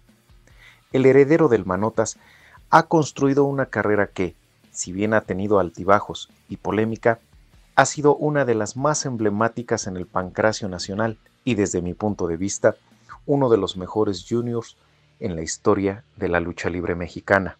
El 0.91 1.05
heredero 1.05 1.47
del 1.47 1.67
Manotas 1.67 2.17
ha 2.71 2.87
construido 2.87 3.43
una 3.43 3.67
carrera 3.67 4.07
que, 4.07 4.33
si 4.71 4.91
bien 4.91 5.13
ha 5.13 5.21
tenido 5.21 5.59
altibajos 5.59 6.27
y 6.49 6.57
polémica, 6.57 7.19
ha 7.75 7.85
sido 7.85 8.15
una 8.15 8.45
de 8.45 8.55
las 8.55 8.75
más 8.75 9.05
emblemáticas 9.05 9.85
en 9.85 9.95
el 9.95 10.07
pancracio 10.07 10.67
nacional 10.69 11.19
y 11.43 11.53
desde 11.53 11.83
mi 11.83 11.93
punto 11.93 12.25
de 12.25 12.37
vista, 12.37 12.75
uno 13.25 13.49
de 13.49 13.57
los 13.57 13.77
mejores 13.77 14.25
juniors 14.27 14.77
en 15.19 15.35
la 15.35 15.41
historia 15.41 16.03
de 16.17 16.27
la 16.27 16.39
lucha 16.39 16.69
libre 16.69 16.95
mexicana. 16.95 17.57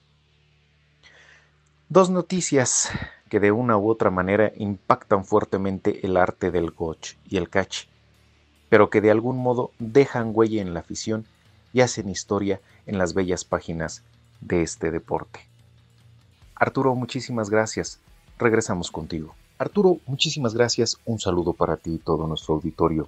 Dos 1.89 2.09
noticias 2.09 2.89
que 3.29 3.39
de 3.39 3.51
una 3.51 3.77
u 3.77 3.89
otra 3.89 4.09
manera 4.09 4.51
impactan 4.55 5.25
fuertemente 5.25 6.05
el 6.05 6.17
arte 6.17 6.51
del 6.51 6.71
goch 6.71 7.15
y 7.27 7.37
el 7.37 7.49
catch, 7.49 7.85
pero 8.69 8.89
que 8.89 9.01
de 9.01 9.11
algún 9.11 9.37
modo 9.37 9.71
dejan 9.79 10.31
huella 10.33 10.61
en 10.61 10.73
la 10.73 10.79
afición 10.81 11.25
y 11.73 11.81
hacen 11.81 12.09
historia 12.09 12.61
en 12.85 12.97
las 12.97 13.13
bellas 13.13 13.45
páginas 13.45 14.03
de 14.41 14.63
este 14.63 14.91
deporte. 14.91 15.41
Arturo, 16.55 16.95
muchísimas 16.95 17.49
gracias. 17.49 17.99
Regresamos 18.37 18.91
contigo. 18.91 19.35
Arturo, 19.57 19.97
muchísimas 20.07 20.53
gracias. 20.53 20.97
Un 21.05 21.19
saludo 21.19 21.53
para 21.53 21.77
ti 21.77 21.95
y 21.95 21.99
todo 21.99 22.27
nuestro 22.27 22.55
auditorio. 22.55 23.07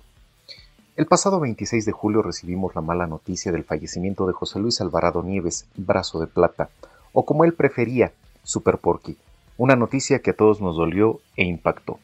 El 0.96 1.08
pasado 1.08 1.40
26 1.40 1.88
de 1.88 1.92
julio 1.92 2.22
recibimos 2.22 2.76
la 2.76 2.82
mala 2.82 3.08
noticia 3.08 3.52
del 3.52 3.64
fallecimiento 3.64 4.28
de 4.28 4.34
José 4.34 4.60
Luis 4.60 4.80
Alvarado 4.80 5.24
Nieves, 5.24 5.66
brazo 5.76 6.20
de 6.20 6.28
plata, 6.28 6.70
o 7.14 7.26
como 7.26 7.46
él 7.46 7.54
prefería, 7.56 8.12
Super 8.44 8.78
Porky, 8.78 9.18
una 9.58 9.76
noticia 9.76 10.20
que 10.20 10.30
a 10.30 10.36
todos 10.36 10.62
nos 10.62 10.76
dolió 10.76 11.20
e 11.36 11.46
impactó. 11.46 11.98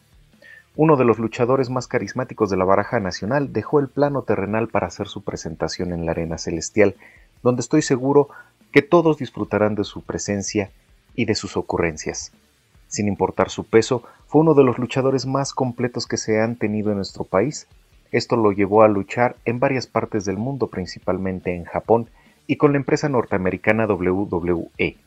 Uno 0.75 0.97
de 0.97 1.05
los 1.05 1.19
luchadores 1.19 1.69
más 1.69 1.85
carismáticos 1.85 2.49
de 2.49 2.57
la 2.57 2.65
baraja 2.65 2.99
nacional 2.99 3.53
dejó 3.53 3.79
el 3.79 3.89
plano 3.89 4.23
terrenal 4.23 4.69
para 4.69 4.87
hacer 4.87 5.07
su 5.07 5.21
presentación 5.23 5.93
en 5.93 6.07
la 6.07 6.13
arena 6.13 6.39
celestial, 6.39 6.95
donde 7.43 7.61
estoy 7.61 7.83
seguro 7.83 8.29
que 8.71 8.81
todos 8.81 9.19
disfrutarán 9.19 9.75
de 9.75 9.83
su 9.83 10.01
presencia 10.01 10.71
y 11.13 11.25
de 11.25 11.35
sus 11.35 11.57
ocurrencias. 11.57 12.31
Sin 12.87 13.07
importar 13.07 13.51
su 13.51 13.65
peso, 13.65 14.01
fue 14.25 14.41
uno 14.41 14.55
de 14.55 14.63
los 14.63 14.79
luchadores 14.79 15.27
más 15.27 15.53
completos 15.53 16.07
que 16.07 16.17
se 16.17 16.41
han 16.41 16.55
tenido 16.55 16.89
en 16.89 16.95
nuestro 16.95 17.23
país 17.23 17.67
esto 18.11 18.35
lo 18.35 18.51
llevó 18.51 18.83
a 18.83 18.87
luchar 18.87 19.35
en 19.45 19.59
varias 19.59 19.87
partes 19.87 20.25
del 20.25 20.37
mundo, 20.37 20.67
principalmente 20.67 21.55
en 21.55 21.65
Japón, 21.65 22.09
y 22.47 22.55
con 22.55 22.71
la 22.71 22.77
empresa 22.77 23.09
norteamericana 23.09 23.85
WWE. 23.85 24.97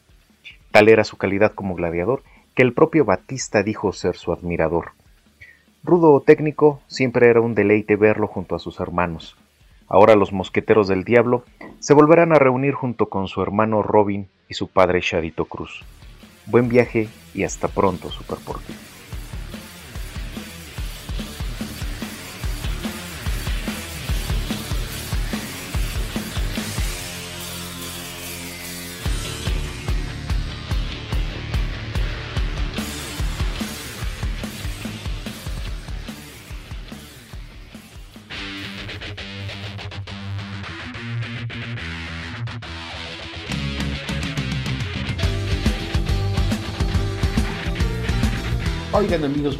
Tal 0.71 0.89
era 0.89 1.05
su 1.05 1.17
calidad 1.17 1.53
como 1.53 1.75
gladiador 1.75 2.23
que 2.55 2.63
el 2.63 2.73
propio 2.73 3.05
Batista 3.05 3.63
dijo 3.63 3.93
ser 3.93 4.17
su 4.17 4.33
admirador. 4.33 4.93
Rudo 5.85 6.13
o 6.13 6.21
técnico, 6.21 6.81
siempre 6.87 7.29
era 7.29 7.41
un 7.41 7.55
deleite 7.55 7.97
verlo 7.97 8.27
junto 8.29 8.55
a 8.55 8.59
sus 8.59 8.79
hermanos. 8.79 9.37
Ahora 9.89 10.15
los 10.15 10.33
mosqueteros 10.33 10.89
del 10.89 11.05
diablo 11.05 11.45
se 11.81 11.95
volverán 11.95 12.33
a 12.33 12.39
reunir 12.39 12.75
junto 12.75 13.07
con 13.09 13.27
su 13.27 13.43
hermano 13.43 13.83
Robin 13.83 14.29
y 14.49 14.55
su 14.55 14.69
padre 14.69 15.01
Shadito 15.03 15.47
Cruz. 15.47 15.85
Buen 16.47 16.69
viaje 16.69 17.09
y 17.35 17.43
hasta 17.45 17.69
pronto, 17.69 18.11
Super 18.11 18.39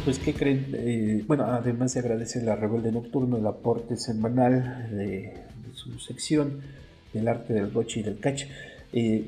pues 0.03 0.19
¿qué 0.19 0.33
creen? 0.33 0.67
Eh, 0.73 1.23
bueno, 1.27 1.45
además 1.45 1.93
de 1.93 2.01
agradecer 2.01 2.49
a 2.49 2.55
Rebelde 2.55 2.91
Nocturno 2.91 3.37
el 3.37 3.47
aporte 3.47 3.95
semanal 3.95 4.89
de, 4.91 5.33
su 5.73 5.97
sección 5.99 6.61
del 7.13 7.27
arte 7.27 7.53
del 7.53 7.67
boche 7.67 8.01
y 8.01 8.03
del 8.03 8.19
catch, 8.19 8.43
eh, 8.91 9.25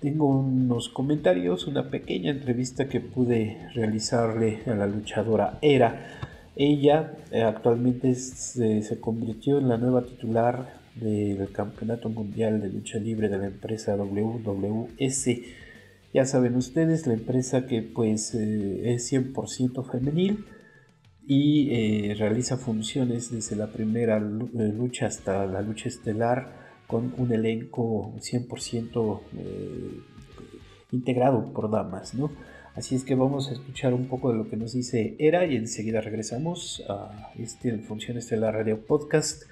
tengo 0.00 0.26
unos 0.26 0.88
comentarios, 0.88 1.66
una 1.66 1.90
pequeña 1.90 2.30
entrevista 2.30 2.88
que 2.88 3.00
pude 3.00 3.68
realizarle 3.74 4.60
a 4.66 4.74
la 4.74 4.86
luchadora 4.86 5.58
Era. 5.60 6.18
Ella 6.56 7.14
eh, 7.30 7.42
actualmente 7.42 8.14
se, 8.14 8.82
se 8.82 9.00
convirtió 9.00 9.58
en 9.58 9.68
la 9.68 9.78
nueva 9.78 10.02
titular 10.02 10.84
del 10.94 11.50
Campeonato 11.50 12.08
Mundial 12.08 12.60
de 12.60 12.68
Lucha 12.68 12.98
Libre 12.98 13.28
de 13.28 13.38
la 13.38 13.46
empresa 13.46 13.96
WWS 13.96 15.28
ya 16.14 16.24
saben 16.24 16.54
ustedes, 16.54 17.08
la 17.08 17.14
empresa 17.14 17.66
que 17.66 17.82
pues 17.82 18.34
eh, 18.36 18.94
es 18.94 19.12
100% 19.12 19.84
femenil 19.90 20.46
y 21.26 21.70
eh, 21.72 22.14
realiza 22.14 22.56
funciones 22.56 23.32
desde 23.32 23.56
la 23.56 23.72
primera 23.72 24.18
eh, 24.18 24.20
lucha 24.20 25.06
hasta 25.06 25.44
la 25.44 25.60
lucha 25.60 25.88
estelar 25.88 26.62
con 26.86 27.12
un 27.18 27.32
elenco 27.32 28.14
100% 28.18 29.22
integrado 30.92 31.52
por 31.52 31.68
damas, 31.70 32.14
¿no? 32.14 32.30
Así 32.76 32.94
es 32.94 33.04
que 33.04 33.16
vamos 33.16 33.48
a 33.48 33.52
escuchar 33.52 33.92
un 33.94 34.06
poco 34.06 34.30
de 34.30 34.38
lo 34.38 34.48
que 34.48 34.56
nos 34.56 34.72
dice 34.72 35.16
Era 35.18 35.46
y 35.46 35.56
enseguida 35.56 36.00
regresamos 36.00 36.84
a 36.88 37.32
este 37.38 37.76
Función 37.78 38.18
Estelar 38.18 38.54
Radio 38.54 38.84
Podcast, 38.86 39.44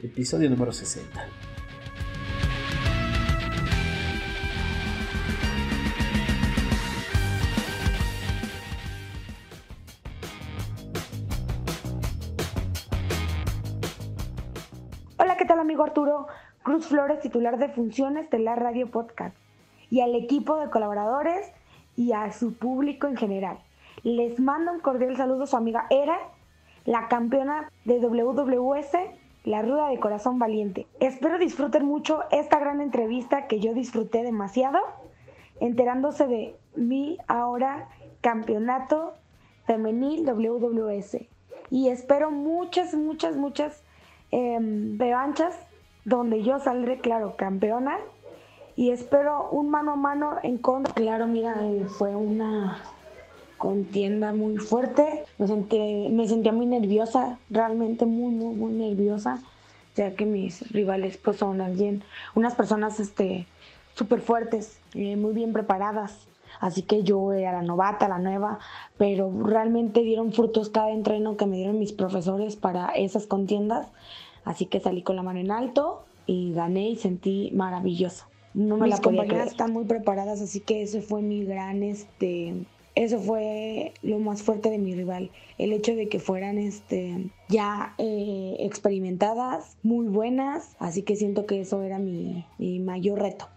episodio 0.00 0.48
número 0.50 0.72
60. 0.72 1.61
Amigo 15.72 15.84
Arturo 15.84 16.26
Cruz 16.62 16.86
Flores, 16.86 17.20
titular 17.20 17.56
de 17.56 17.70
Funciones 17.70 18.28
de 18.28 18.38
la 18.38 18.54
Radio 18.54 18.90
Podcast, 18.90 19.34
y 19.88 20.02
al 20.02 20.14
equipo 20.14 20.58
de 20.58 20.68
colaboradores 20.68 21.50
y 21.96 22.12
a 22.12 22.30
su 22.30 22.52
público 22.52 23.06
en 23.06 23.16
general. 23.16 23.58
Les 24.02 24.38
mando 24.38 24.70
un 24.70 24.80
cordial 24.80 25.16
saludo 25.16 25.44
a 25.44 25.46
su 25.46 25.56
amiga 25.56 25.86
Era, 25.88 26.18
la 26.84 27.08
campeona 27.08 27.70
de 27.86 28.00
WWS, 28.00 28.98
la 29.44 29.62
ruda 29.62 29.88
de 29.88 29.98
corazón 29.98 30.38
valiente. 30.38 30.86
Espero 31.00 31.38
disfruten 31.38 31.86
mucho 31.86 32.20
esta 32.30 32.58
gran 32.58 32.82
entrevista 32.82 33.46
que 33.46 33.58
yo 33.58 33.72
disfruté 33.72 34.22
demasiado, 34.24 34.78
enterándose 35.58 36.26
de 36.26 36.54
mi 36.76 37.16
ahora 37.28 37.88
campeonato 38.20 39.14
femenil 39.64 40.26
WWS. 40.26 41.16
Y 41.70 41.88
espero 41.88 42.30
muchas, 42.30 42.94
muchas, 42.94 43.36
muchas 43.36 43.82
eh, 44.32 44.58
revanchas 44.98 45.54
donde 46.04 46.42
yo 46.42 46.58
saldré, 46.58 46.98
claro, 46.98 47.36
campeona. 47.36 47.98
Y 48.74 48.90
espero 48.90 49.50
un 49.50 49.70
mano 49.70 49.92
a 49.92 49.96
mano 49.96 50.36
en 50.42 50.58
contra. 50.58 50.94
Claro, 50.94 51.26
mira, 51.26 51.54
eh, 51.60 51.84
fue 51.86 52.16
una 52.16 52.78
contienda 53.58 54.32
muy 54.32 54.56
fuerte. 54.56 55.24
Me 55.38 55.46
sentí, 55.46 56.08
me 56.10 56.26
sentía 56.26 56.52
muy 56.52 56.66
nerviosa, 56.66 57.38
realmente 57.50 58.06
muy, 58.06 58.32
muy, 58.34 58.54
muy 58.56 58.72
nerviosa, 58.72 59.40
ya 59.94 60.14
que 60.16 60.24
mis 60.24 60.68
rivales 60.72 61.16
pues 61.18 61.36
son 61.36 61.60
alguien, 61.60 62.02
unas 62.34 62.54
personas 62.54 62.98
este 62.98 63.46
súper 63.94 64.20
fuertes, 64.20 64.78
eh, 64.94 65.16
muy 65.16 65.32
bien 65.32 65.52
preparadas. 65.52 66.26
Así 66.62 66.82
que 66.82 67.02
yo 67.02 67.32
era 67.32 67.50
la 67.50 67.62
novata, 67.62 68.06
la 68.06 68.20
nueva, 68.20 68.60
pero 68.96 69.32
realmente 69.42 70.02
dieron 70.02 70.32
frutos 70.32 70.68
cada 70.68 70.92
entreno 70.92 71.36
que 71.36 71.44
me 71.44 71.56
dieron 71.56 71.80
mis 71.80 71.92
profesores 71.92 72.54
para 72.54 72.90
esas 72.90 73.26
contiendas. 73.26 73.88
Así 74.44 74.66
que 74.66 74.78
salí 74.78 75.02
con 75.02 75.16
la 75.16 75.24
mano 75.24 75.40
en 75.40 75.50
alto 75.50 76.04
y 76.24 76.52
gané 76.52 76.90
y 76.90 76.94
sentí 76.94 77.50
maravilloso. 77.52 78.26
No 78.54 78.76
me 78.76 78.86
Mis 78.86 79.00
compañeras 79.00 79.48
están 79.48 79.72
muy 79.72 79.86
preparadas, 79.86 80.40
así 80.40 80.60
que 80.60 80.82
eso 80.82 81.02
fue 81.02 81.20
mi 81.20 81.44
gran, 81.44 81.82
este, 81.82 82.54
eso 82.94 83.18
fue 83.18 83.92
lo 84.02 84.20
más 84.20 84.44
fuerte 84.44 84.70
de 84.70 84.78
mi 84.78 84.94
rival. 84.94 85.32
El 85.58 85.72
hecho 85.72 85.96
de 85.96 86.08
que 86.08 86.20
fueran, 86.20 86.58
este, 86.58 87.28
ya 87.48 87.96
eh, 87.98 88.54
experimentadas, 88.60 89.76
muy 89.82 90.06
buenas, 90.06 90.76
así 90.78 91.02
que 91.02 91.16
siento 91.16 91.44
que 91.44 91.60
eso 91.60 91.82
era 91.82 91.98
mi, 91.98 92.46
mi 92.58 92.78
mayor 92.78 93.18
reto. 93.18 93.48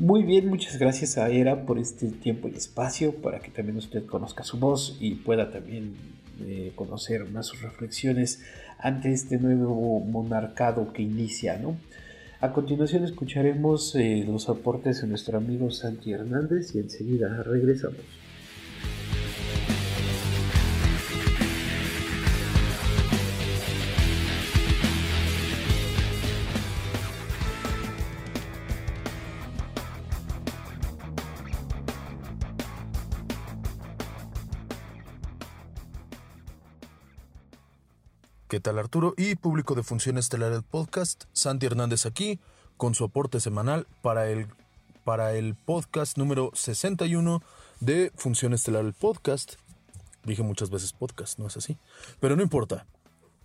Muy 0.00 0.22
bien, 0.22 0.48
muchas 0.48 0.78
gracias 0.78 1.18
a 1.18 1.28
Era 1.28 1.66
por 1.66 1.78
este 1.78 2.06
tiempo 2.08 2.48
y 2.48 2.52
espacio 2.56 3.16
para 3.16 3.40
que 3.40 3.50
también 3.50 3.76
usted 3.76 4.06
conozca 4.06 4.44
su 4.44 4.58
voz 4.58 4.96
y 4.98 5.16
pueda 5.16 5.50
también 5.50 5.92
eh, 6.40 6.72
conocer 6.74 7.26
más 7.28 7.48
sus 7.48 7.60
reflexiones 7.60 8.42
ante 8.78 9.12
este 9.12 9.36
nuevo 9.36 10.00
monarcado 10.00 10.94
que 10.94 11.02
inicia, 11.02 11.58
¿no? 11.58 11.76
A 12.40 12.50
continuación 12.54 13.04
escucharemos 13.04 13.94
eh, 13.94 14.24
los 14.26 14.48
aportes 14.48 15.02
de 15.02 15.06
nuestro 15.06 15.36
amigo 15.36 15.70
Santi 15.70 16.12
Hernández 16.12 16.74
y 16.74 16.78
enseguida 16.78 17.42
regresamos. 17.42 18.00
¿Qué 38.60 38.64
tal 38.64 38.78
Arturo? 38.78 39.14
Y 39.16 39.36
público 39.36 39.74
de 39.74 39.82
Función 39.82 40.18
Estelar 40.18 40.52
del 40.52 40.62
Podcast, 40.62 41.24
Santi 41.32 41.64
Hernández 41.64 42.04
aquí, 42.04 42.40
con 42.76 42.94
su 42.94 43.04
aporte 43.04 43.40
semanal 43.40 43.86
para 44.02 44.28
el, 44.28 44.48
para 45.02 45.32
el 45.32 45.54
podcast 45.54 46.18
número 46.18 46.50
61 46.52 47.42
de 47.80 48.12
Función 48.16 48.52
Estelar 48.52 48.84
del 48.84 48.92
Podcast. 48.92 49.54
Dije 50.24 50.42
muchas 50.42 50.68
veces 50.68 50.92
podcast, 50.92 51.38
no 51.38 51.46
es 51.46 51.56
así. 51.56 51.78
Pero 52.20 52.36
no 52.36 52.42
importa. 52.42 52.84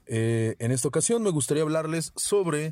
Eh, 0.06 0.58
en 0.60 0.74
esta 0.74 0.90
ocasión 0.90 1.24
me 1.24 1.30
gustaría 1.30 1.64
hablarles 1.64 2.12
sobre 2.18 2.66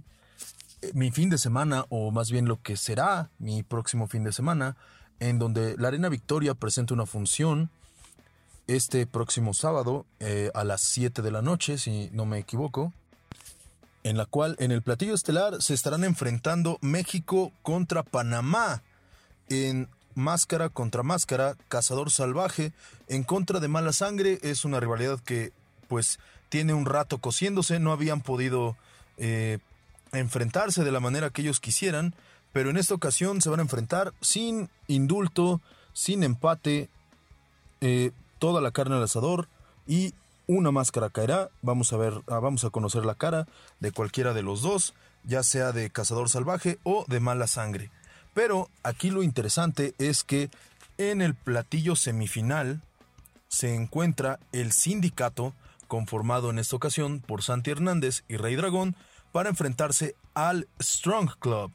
eh, 0.82 0.92
mi 0.94 1.12
fin 1.12 1.30
de 1.30 1.38
semana, 1.38 1.86
o 1.88 2.12
más 2.12 2.30
bien 2.30 2.50
lo 2.50 2.62
que 2.62 2.76
será 2.76 3.30
mi 3.40 3.64
próximo 3.64 4.10
fin 4.10 4.26
de 4.26 4.34
semana, 4.34 4.76
en 5.22 5.40
donde 5.40 5.78
la 5.78 5.88
Arena 5.88 6.10
Victoria 6.10 6.56
presenta 6.56 6.94
una 6.94 7.06
función 7.06 7.70
este 8.68 9.06
próximo 9.06 9.54
sábado 9.54 10.06
eh, 10.20 10.52
a 10.54 10.64
las 10.64 10.82
7 10.82 11.22
de 11.22 11.32
la 11.32 11.42
noche, 11.42 11.78
si 11.78 12.10
no 12.12 12.26
me 12.26 12.40
equivoco, 12.40 12.94
en 14.04 14.18
la 14.18 14.26
cual 14.26 14.56
en 14.60 14.72
el 14.72 14.82
platillo 14.82 15.14
estelar 15.14 15.62
se 15.62 15.74
estarán 15.74 16.04
enfrentando 16.04 16.78
México 16.82 17.52
contra 17.62 18.04
Panamá 18.04 18.84
en 19.50 19.90
máscara 20.16 20.70
contra 20.70 21.04
máscara, 21.04 21.56
cazador 21.68 22.12
salvaje 22.12 22.74
en 23.08 23.24
contra 23.24 23.60
de 23.60 23.68
mala 23.68 23.94
sangre. 23.94 24.40
Es 24.42 24.66
una 24.66 24.80
rivalidad 24.80 25.20
que 25.20 25.52
pues 25.88 26.20
tiene 26.50 26.74
un 26.74 26.86
rato 26.86 27.18
cociéndose, 27.18 27.80
no 27.80 27.92
habían 27.92 28.22
podido 28.22 28.76
eh, 29.18 29.60
enfrentarse 30.12 30.84
de 30.84 30.92
la 30.92 31.00
manera 31.00 31.30
que 31.30 31.42
ellos 31.42 31.60
quisieran, 31.60 32.14
pero 32.52 32.70
en 32.70 32.78
esta 32.78 32.94
ocasión 32.94 33.42
se 33.42 33.50
van 33.50 33.60
a 33.60 33.64
enfrentar 33.64 34.14
sin 34.22 34.70
indulto, 34.88 35.62
sin 35.94 36.24
empate, 36.24 36.90
eh, 37.82 38.12
toda 38.44 38.60
la 38.60 38.72
carne 38.72 38.98
al 38.98 39.04
asador 39.04 39.48
y 39.88 40.14
una 40.48 40.70
máscara 40.70 41.10
caerá. 41.10 41.50
Vamos 41.62 41.94
a 41.94 41.98
ver, 41.98 42.14
ah, 42.28 42.40
vamos 42.40 42.66
a 42.66 42.72
conocer 42.72 43.06
la 43.06 43.16
cara 43.16 43.48
de 43.80 43.94
cualquiera 43.94 44.34
de 44.34 44.44
los 44.44 44.62
dos, 44.62 44.94
ya 45.24 45.44
sea 45.44 45.72
de 45.72 45.90
cazador 45.90 46.28
salvaje 46.28 46.78
o 46.84 47.06
de 47.08 47.22
mala 47.22 47.48
sangre. 47.48 47.90
Pero 48.34 48.68
aquí 48.84 49.12
lo 49.12 49.24
interesante 49.24 49.96
es 49.98 50.26
que 50.26 50.50
en 50.98 51.22
el 51.22 51.36
platillo 51.36 51.96
semifinal 51.96 52.82
se 53.48 53.76
encuentra 53.76 54.40
el 54.52 54.74
sindicato 54.74 55.54
conformado 55.88 56.50
en 56.50 56.60
esta 56.60 56.76
ocasión 56.76 57.22
por 57.22 57.44
Santi 57.44 57.72
Hernández 57.72 58.26
y 58.28 58.36
Rey 58.36 58.58
Dragón 58.58 58.98
para 59.32 59.48
enfrentarse 59.48 60.16
al 60.34 60.68
Strong 60.82 61.38
Club, 61.40 61.72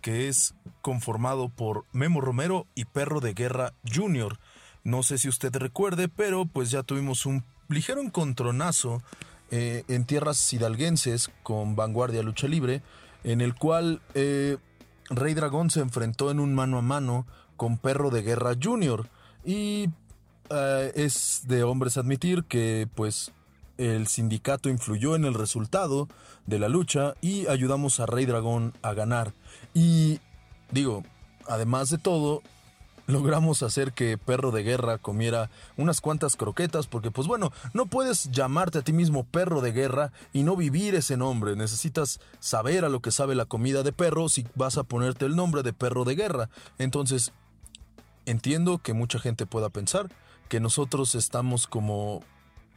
que 0.00 0.28
es 0.28 0.54
conformado 0.82 1.48
por 1.48 1.84
Memo 1.90 2.20
Romero 2.20 2.68
y 2.76 2.84
Perro 2.84 3.18
de 3.18 3.34
Guerra 3.34 3.72
Jr., 3.92 4.38
no 4.84 5.02
sé 5.02 5.18
si 5.18 5.28
usted 5.28 5.54
recuerde, 5.56 6.08
pero 6.08 6.46
pues 6.46 6.70
ya 6.70 6.82
tuvimos 6.82 7.26
un 7.26 7.44
ligero 7.68 8.00
encontronazo 8.00 9.02
eh, 9.50 9.84
en 9.88 10.04
tierras 10.04 10.52
hidalguenses 10.52 11.30
con 11.42 11.76
Vanguardia 11.76 12.22
Lucha 12.22 12.48
Libre, 12.48 12.82
en 13.22 13.40
el 13.40 13.54
cual 13.54 14.00
eh, 14.14 14.56
Rey 15.10 15.34
Dragón 15.34 15.70
se 15.70 15.80
enfrentó 15.80 16.30
en 16.30 16.40
un 16.40 16.54
mano 16.54 16.78
a 16.78 16.82
mano 16.82 17.26
con 17.56 17.78
Perro 17.78 18.10
de 18.10 18.22
Guerra 18.22 18.54
Jr. 18.60 19.08
Y 19.44 19.90
eh, 20.50 20.92
es 20.94 21.42
de 21.46 21.62
hombres 21.64 21.96
admitir 21.96 22.44
que 22.44 22.88
pues 22.94 23.32
el 23.78 24.06
sindicato 24.06 24.68
influyó 24.68 25.16
en 25.16 25.24
el 25.24 25.34
resultado 25.34 26.08
de 26.46 26.58
la 26.58 26.68
lucha 26.68 27.14
y 27.20 27.46
ayudamos 27.46 28.00
a 28.00 28.06
Rey 28.06 28.26
Dragón 28.26 28.72
a 28.82 28.94
ganar. 28.94 29.32
Y 29.74 30.20
digo, 30.70 31.04
además 31.46 31.90
de 31.90 31.98
todo, 31.98 32.42
logramos 33.12 33.62
hacer 33.62 33.92
que 33.92 34.18
Perro 34.18 34.50
de 34.50 34.62
Guerra 34.62 34.98
comiera 34.98 35.50
unas 35.76 36.00
cuantas 36.00 36.36
croquetas, 36.36 36.86
porque 36.86 37.10
pues 37.10 37.28
bueno, 37.28 37.52
no 37.72 37.86
puedes 37.86 38.30
llamarte 38.30 38.78
a 38.78 38.82
ti 38.82 38.92
mismo 38.92 39.24
Perro 39.24 39.60
de 39.60 39.72
Guerra 39.72 40.12
y 40.32 40.42
no 40.42 40.56
vivir 40.56 40.94
ese 40.94 41.16
nombre. 41.16 41.56
Necesitas 41.56 42.20
saber 42.40 42.84
a 42.84 42.88
lo 42.88 43.00
que 43.00 43.10
sabe 43.10 43.34
la 43.34 43.44
comida 43.44 43.82
de 43.82 43.92
perro 43.92 44.28
si 44.28 44.46
vas 44.54 44.78
a 44.78 44.84
ponerte 44.84 45.26
el 45.26 45.36
nombre 45.36 45.62
de 45.62 45.72
Perro 45.72 46.04
de 46.04 46.14
Guerra. 46.14 46.48
Entonces, 46.78 47.32
entiendo 48.26 48.78
que 48.78 48.92
mucha 48.92 49.18
gente 49.18 49.46
pueda 49.46 49.68
pensar 49.68 50.08
que 50.48 50.60
nosotros 50.60 51.14
estamos 51.14 51.66
como 51.66 52.22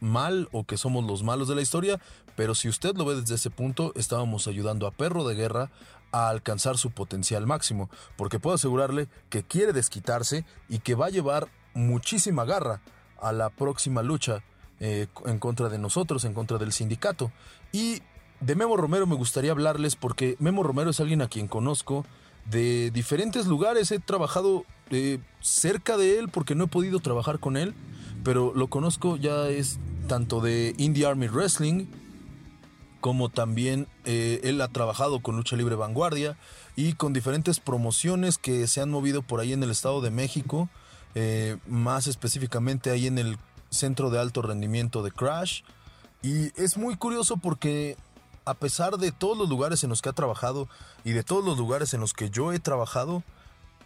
mal 0.00 0.48
o 0.52 0.64
que 0.64 0.76
somos 0.76 1.04
los 1.04 1.22
malos 1.22 1.48
de 1.48 1.54
la 1.54 1.62
historia, 1.62 2.00
pero 2.36 2.54
si 2.54 2.68
usted 2.68 2.94
lo 2.96 3.04
ve 3.04 3.16
desde 3.16 3.36
ese 3.36 3.50
punto, 3.50 3.92
estábamos 3.96 4.46
ayudando 4.46 4.86
a 4.86 4.90
Perro 4.90 5.26
de 5.26 5.34
Guerra 5.34 5.70
a 6.12 6.28
alcanzar 6.28 6.78
su 6.78 6.90
potencial 6.90 7.46
máximo, 7.46 7.90
porque 8.16 8.38
puedo 8.38 8.54
asegurarle 8.54 9.08
que 9.28 9.42
quiere 9.42 9.72
desquitarse 9.72 10.44
y 10.68 10.78
que 10.78 10.94
va 10.94 11.06
a 11.06 11.10
llevar 11.10 11.48
muchísima 11.74 12.44
garra 12.44 12.80
a 13.20 13.32
la 13.32 13.50
próxima 13.50 14.02
lucha 14.02 14.42
eh, 14.80 15.06
en 15.24 15.38
contra 15.38 15.68
de 15.68 15.78
nosotros, 15.78 16.24
en 16.24 16.34
contra 16.34 16.58
del 16.58 16.72
sindicato. 16.72 17.32
Y 17.72 18.02
de 18.40 18.54
Memo 18.54 18.76
Romero 18.76 19.06
me 19.06 19.14
gustaría 19.14 19.50
hablarles 19.50 19.96
porque 19.96 20.36
Memo 20.38 20.62
Romero 20.62 20.90
es 20.90 21.00
alguien 21.00 21.22
a 21.22 21.28
quien 21.28 21.48
conozco 21.48 22.04
de 22.50 22.90
diferentes 22.90 23.46
lugares, 23.46 23.90
he 23.90 23.98
trabajado 23.98 24.64
eh, 24.90 25.18
cerca 25.40 25.96
de 25.96 26.18
él 26.18 26.28
porque 26.28 26.54
no 26.54 26.64
he 26.64 26.68
podido 26.68 27.00
trabajar 27.00 27.40
con 27.40 27.56
él, 27.56 27.74
pero 28.22 28.52
lo 28.54 28.68
conozco 28.68 29.16
ya 29.16 29.48
es 29.48 29.78
tanto 30.06 30.40
de 30.40 30.74
Indie 30.78 31.06
Army 31.06 31.26
Wrestling, 31.26 31.86
como 33.06 33.28
también 33.28 33.86
eh, 34.04 34.40
él 34.42 34.60
ha 34.60 34.66
trabajado 34.66 35.20
con 35.20 35.36
Lucha 35.36 35.54
Libre 35.54 35.76
Vanguardia 35.76 36.36
y 36.74 36.94
con 36.94 37.12
diferentes 37.12 37.60
promociones 37.60 38.36
que 38.36 38.66
se 38.66 38.80
han 38.80 38.90
movido 38.90 39.22
por 39.22 39.38
ahí 39.38 39.52
en 39.52 39.62
el 39.62 39.70
Estado 39.70 40.00
de 40.00 40.10
México, 40.10 40.68
eh, 41.14 41.56
más 41.68 42.08
específicamente 42.08 42.90
ahí 42.90 43.06
en 43.06 43.18
el 43.18 43.38
Centro 43.70 44.10
de 44.10 44.18
Alto 44.18 44.42
Rendimiento 44.42 45.04
de 45.04 45.12
Crash. 45.12 45.62
Y 46.20 46.50
es 46.60 46.78
muy 46.78 46.96
curioso 46.96 47.36
porque 47.36 47.96
a 48.44 48.54
pesar 48.54 48.98
de 48.98 49.12
todos 49.12 49.38
los 49.38 49.48
lugares 49.48 49.84
en 49.84 49.90
los 49.90 50.02
que 50.02 50.08
ha 50.08 50.12
trabajado 50.12 50.68
y 51.04 51.12
de 51.12 51.22
todos 51.22 51.44
los 51.44 51.56
lugares 51.58 51.94
en 51.94 52.00
los 52.00 52.12
que 52.12 52.28
yo 52.28 52.52
he 52.52 52.58
trabajado, 52.58 53.22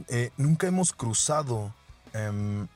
eh, 0.09 0.31
nunca 0.39 0.67
hemos 0.67 0.95
cruzado, 0.95 1.75
em, 2.15 2.69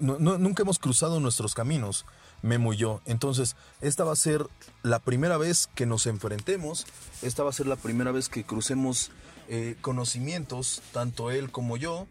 nunca 0.00 0.64
hemos 0.64 0.80
cruzado 0.80 1.20
nuestros 1.20 1.54
caminos. 1.54 2.04
Memo 2.46 2.72
y 2.72 2.76
yo. 2.76 3.02
Entonces, 3.04 3.56
esta 3.80 4.04
va 4.04 4.12
a 4.12 4.16
ser 4.16 4.46
la 4.82 4.98
primera 4.98 5.36
vez 5.36 5.68
que 5.74 5.84
nos 5.84 6.06
enfrentemos, 6.06 6.86
esta 7.22 7.42
va 7.42 7.50
a 7.50 7.52
ser 7.52 7.66
la 7.66 7.76
primera 7.76 8.12
vez 8.12 8.28
que 8.28 8.44
crucemos 8.44 9.10
eh, 9.48 9.76
conocimientos, 9.80 10.82
tanto 10.92 11.30
él 11.30 11.50
como 11.50 11.76
yo, 11.76 12.06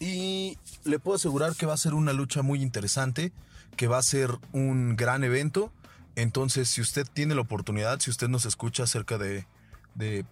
y 0.00 0.58
le 0.84 0.98
puedo 0.98 1.16
asegurar 1.16 1.54
que 1.54 1.66
va 1.66 1.74
a 1.74 1.78
ser 1.78 1.94
una 1.94 2.12
lucha 2.12 2.42
muy 2.42 2.62
interesante, 2.62 3.32
que 3.76 3.86
va 3.86 3.98
a 3.98 4.02
ser 4.02 4.30
un 4.52 4.96
gran 4.96 5.24
evento. 5.24 5.70
Entonces, 6.16 6.68
si 6.68 6.80
usted 6.80 7.06
tiene 7.12 7.34
la 7.34 7.42
oportunidad, 7.42 8.00
si 8.00 8.10
usted 8.10 8.28
nos 8.28 8.46
escucha 8.46 8.86
cerca 8.86 9.18
de, 9.18 9.46
de 9.94 10.24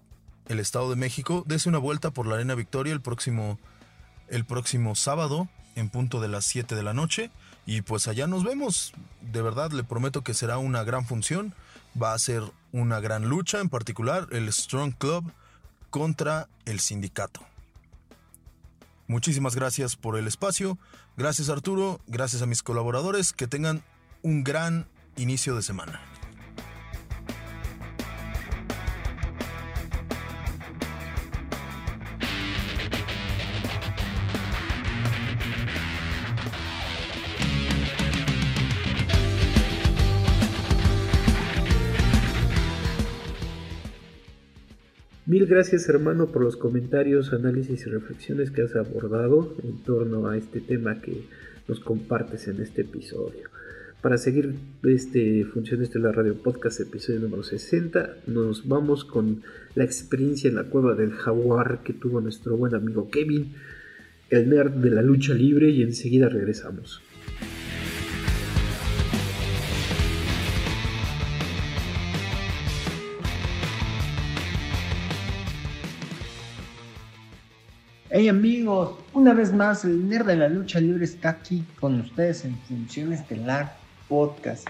el 0.49 0.61
Estado 0.61 0.91
de 0.91 0.97
México, 0.97 1.45
dése 1.47 1.69
una 1.69 1.79
vuelta 1.79 2.11
por 2.11 2.27
la 2.27 2.35
Arena 2.35 2.55
Victoria 2.55 2.93
el 2.93 3.01
próximo, 3.01 3.59
el 4.29 4.45
próximo 4.45 4.95
sábado 4.95 5.49
en 5.75 5.89
punto 5.89 6.21
de 6.21 6.29
las 6.29 6.45
7 6.45 6.75
de 6.75 6.83
la 6.83 6.95
noche. 6.95 7.31
Y 7.67 7.83
pues 7.83 8.09
allá 8.09 8.27
nos 8.27 8.45
vemos. 8.45 8.93
De 9.21 9.43
verdad, 9.43 9.73
le 9.73 9.85
prometo 9.85 10.23
que 10.23 10.35
será 10.35 10.59
una 10.59 10.85
gran 10.85 11.07
función. 11.07 11.55
Va 12.01 12.13
a 12.13 12.19
ser 12.19 12.43
una 12.73 13.01
gran 13.01 13.29
lucha, 13.29 13.61
en 13.61 13.69
particular 13.69 14.27
el 14.33 14.53
Strong 14.53 14.95
Club 14.99 15.33
contra 15.91 16.49
el 16.65 16.81
sindicato. 16.81 17.41
Muchísimas 19.07 19.55
gracias 19.55 19.97
por 19.97 20.17
el 20.17 20.27
espacio. 20.27 20.79
Gracias 21.17 21.49
Arturo. 21.49 22.01
Gracias 22.07 22.43
a 22.43 22.47
mis 22.47 22.63
colaboradores. 22.63 23.33
Que 23.33 23.47
tengan 23.47 23.83
un 24.23 24.45
gran 24.45 24.87
inicio 25.17 25.55
de 25.55 25.63
semana. 25.63 26.01
Mil 45.35 45.47
gracias 45.47 45.89
hermano 45.89 46.29
por 46.29 46.45
los 46.45 46.57
comentarios, 46.57 47.33
análisis 47.33 47.85
y 47.89 47.91
reflexiones 47.91 48.53
que 48.53 48.63
has 48.63 48.77
abordado 48.77 49.53
en 49.65 49.79
torno 49.79 50.29
a 50.29 50.37
este 50.37 50.61
tema 50.61 51.01
que 51.01 51.25
nos 51.67 51.81
compartes 51.81 52.47
en 52.47 52.61
este 52.61 52.83
episodio. 52.83 53.51
Para 54.01 54.17
seguir 54.17 54.55
este 54.85 55.45
Funciones 55.45 55.91
de 55.91 55.99
la 55.99 56.13
Radio 56.13 56.37
Podcast, 56.37 56.79
episodio 56.79 57.19
número 57.19 57.43
60, 57.43 58.19
nos 58.29 58.69
vamos 58.69 59.05
con 59.05 59.43
la 59.75 59.83
experiencia 59.83 60.49
en 60.49 60.55
la 60.55 60.71
cueva 60.71 60.95
del 60.95 61.11
jaguar 61.11 61.81
que 61.83 61.95
tuvo 61.95 62.21
nuestro 62.21 62.57
buen 62.57 62.77
amigo 62.77 63.11
Kevin, 63.11 63.55
el 64.31 64.49
nerd 64.49 64.71
de 64.71 64.91
la 64.91 65.03
lucha 65.03 65.35
libre, 65.35 65.69
y 65.69 65.83
enseguida 65.83 66.29
regresamos. 66.29 67.03
Hey 78.17 78.29
amigos, 78.29 78.97
una 79.13 79.35
vez 79.35 79.53
más 79.53 79.85
el 79.85 80.09
nerd 80.09 80.27
de 80.27 80.37
la 80.37 80.49
lucha 80.49 80.79
libre 80.79 81.05
está 81.05 81.31
aquí 81.31 81.65
con 81.81 82.01
ustedes 82.01 82.45
en 82.45 82.57
Función 82.59 83.13
Estelar 83.13 83.77
Podcast. 84.07 84.69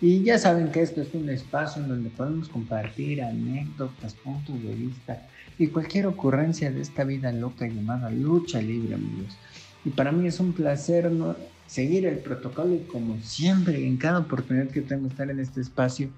Y 0.00 0.22
ya 0.22 0.38
saben 0.38 0.72
que 0.72 0.80
esto 0.80 1.02
es 1.02 1.12
un 1.12 1.28
espacio 1.28 1.82
en 1.82 1.90
donde 1.90 2.08
podemos 2.08 2.48
compartir 2.48 3.22
anécdotas, 3.22 4.14
puntos 4.14 4.62
de 4.62 4.74
vista 4.74 5.28
y 5.58 5.66
cualquier 5.66 6.06
ocurrencia 6.06 6.70
de 6.70 6.80
esta 6.80 7.04
vida 7.04 7.30
loca 7.32 7.66
llamada 7.66 8.08
lucha 8.08 8.62
libre, 8.62 8.94
amigos. 8.94 9.36
Y 9.84 9.90
para 9.90 10.10
mí 10.10 10.26
es 10.26 10.40
un 10.40 10.54
placer 10.54 11.12
seguir 11.66 12.06
el 12.06 12.20
protocolo 12.20 12.76
y 12.76 12.86
como 12.90 13.20
siempre, 13.20 13.86
en 13.86 13.98
cada 13.98 14.20
oportunidad 14.20 14.68
que 14.68 14.80
tengo 14.80 15.08
estar 15.08 15.28
en 15.28 15.40
este 15.40 15.60
espacio, 15.60 16.08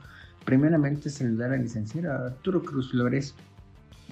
primeramente 0.45 1.11
saludar 1.11 1.53
al 1.53 1.62
licenciado 1.62 2.27
Arturo 2.27 2.62
Cruz 2.62 2.93
Flores 2.93 3.35